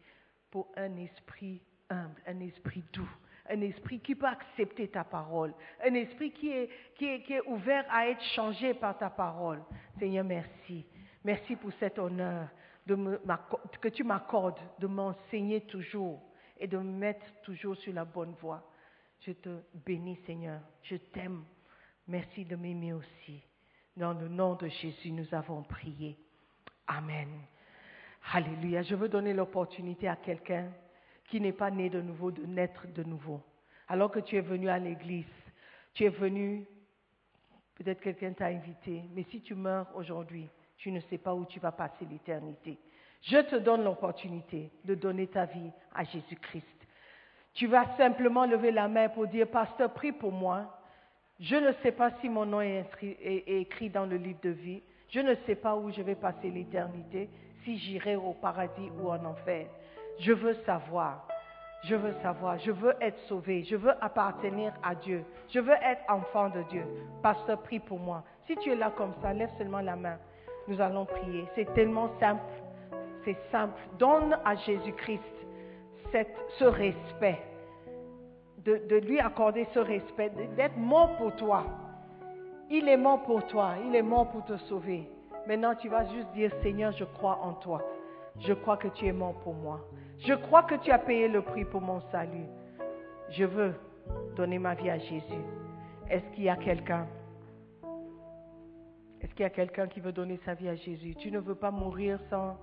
[0.50, 3.08] pour un esprit humble, un esprit doux,
[3.48, 7.46] un esprit qui peut accepter ta parole, un esprit qui est, qui est, qui est
[7.46, 9.62] ouvert à être changé par ta parole.
[9.98, 10.86] Seigneur, merci.
[11.24, 12.48] Merci pour cet honneur
[13.80, 16.22] que tu m'accordes de m'enseigner toujours
[16.58, 18.68] et de me mettre toujours sur la bonne voie.
[19.20, 20.60] Je te bénis, Seigneur.
[20.82, 21.44] Je t'aime.
[22.06, 23.42] Merci de m'aimer aussi.
[23.96, 26.16] Dans le nom de Jésus, nous avons prié.
[26.86, 27.28] Amen.
[28.32, 28.82] Alléluia.
[28.82, 30.70] Je veux donner l'opportunité à quelqu'un
[31.28, 33.42] qui n'est pas né de nouveau de naître de nouveau.
[33.88, 35.26] Alors que tu es venu à l'église,
[35.94, 36.66] tu es venu,
[37.74, 41.58] peut-être quelqu'un t'a invité, mais si tu meurs aujourd'hui, tu ne sais pas où tu
[41.58, 42.78] vas passer l'éternité.
[43.22, 46.64] Je te donne l'opportunité de donner ta vie à Jésus-Christ.
[47.54, 50.78] Tu vas simplement lever la main pour dire, Pasteur, prie pour moi.
[51.40, 52.84] Je ne sais pas si mon nom est,
[53.46, 54.82] écrit dans le livre de vie.
[55.08, 57.30] Je ne sais pas où je vais passer l'éternité,
[57.64, 59.66] si j'irai au paradis ou en enfer.
[60.18, 61.26] Je veux savoir.
[61.84, 62.58] Je veux savoir.
[62.58, 63.62] Je veux être sauvé.
[63.62, 65.24] Je veux appartenir à Dieu.
[65.48, 66.84] Je veux être enfant de Dieu.
[67.22, 68.24] Pasteur, prie pour moi.
[68.46, 70.18] Si tu es là comme ça, lève seulement la main.
[70.66, 71.44] Nous allons prier.
[71.54, 72.42] C'est tellement simple.
[73.24, 73.80] C'est simple.
[73.98, 75.22] Donne à Jésus-Christ
[76.58, 77.38] ce respect.
[78.64, 80.30] De, de lui accorder ce respect.
[80.56, 81.64] D'être mort pour toi.
[82.70, 83.74] Il est mort pour toi.
[83.86, 85.08] Il est mort pour te sauver.
[85.46, 87.82] Maintenant, tu vas juste dire, Seigneur, je crois en toi.
[88.40, 89.80] Je crois que tu es mort pour moi.
[90.18, 92.46] Je crois que tu as payé le prix pour mon salut.
[93.30, 93.74] Je veux
[94.36, 95.44] donner ma vie à Jésus.
[96.10, 97.06] Est-ce qu'il y a quelqu'un?
[99.20, 101.14] Est-ce qu'il y a quelqu'un qui veut donner sa vie à Jésus?
[101.16, 102.56] Tu ne veux pas mourir sans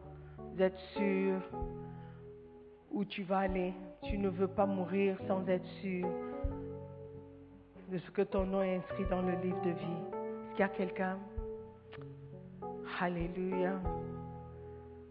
[0.59, 1.41] être sûr
[2.95, 3.73] où tu vas aller.
[4.03, 6.07] Tu ne veux pas mourir sans être sûr
[7.91, 10.01] de ce que ton nom est inscrit dans le livre de vie.
[10.47, 11.19] Est-ce qu'il y a quelqu'un?
[12.99, 13.73] Alléluia.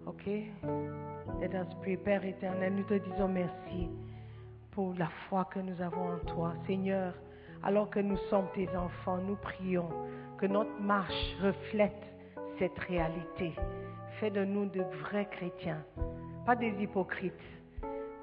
[0.07, 1.97] OK Let us pray.
[1.99, 3.91] Père éternel, nous te disons merci
[4.73, 6.55] pour la foi que nous avons en toi.
[6.67, 7.15] Seigneur,
[7.63, 9.89] alors que nous sommes tes enfants, nous prions
[10.39, 12.03] que notre marche reflète
[12.59, 13.53] cette réalité.
[14.21, 15.85] Fais de nous de vrais chrétiens,
[16.47, 17.35] pas des hypocrites,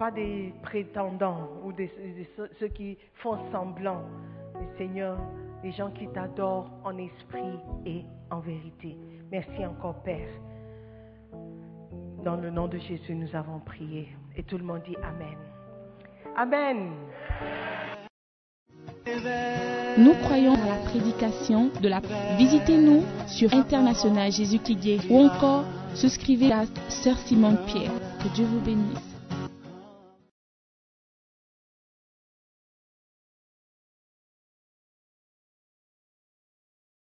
[0.01, 1.91] pas des prétendants ou des,
[2.59, 4.01] ceux qui font semblant.
[4.75, 5.15] Seigneur,
[5.63, 8.97] les gens qui t'adorent en esprit et en vérité.
[9.31, 10.27] Merci encore, Père.
[12.23, 14.07] Dans le nom de Jésus, nous avons prié.
[14.35, 15.37] Et tout le monde dit Amen.
[16.35, 16.93] Amen.
[19.99, 22.01] Nous croyons à la prédication de la...
[22.39, 27.91] Visitez-nous sur International Jésus qui ou encore souscrivez à Sœur Simone Pierre.
[28.23, 29.10] Que Dieu vous bénisse.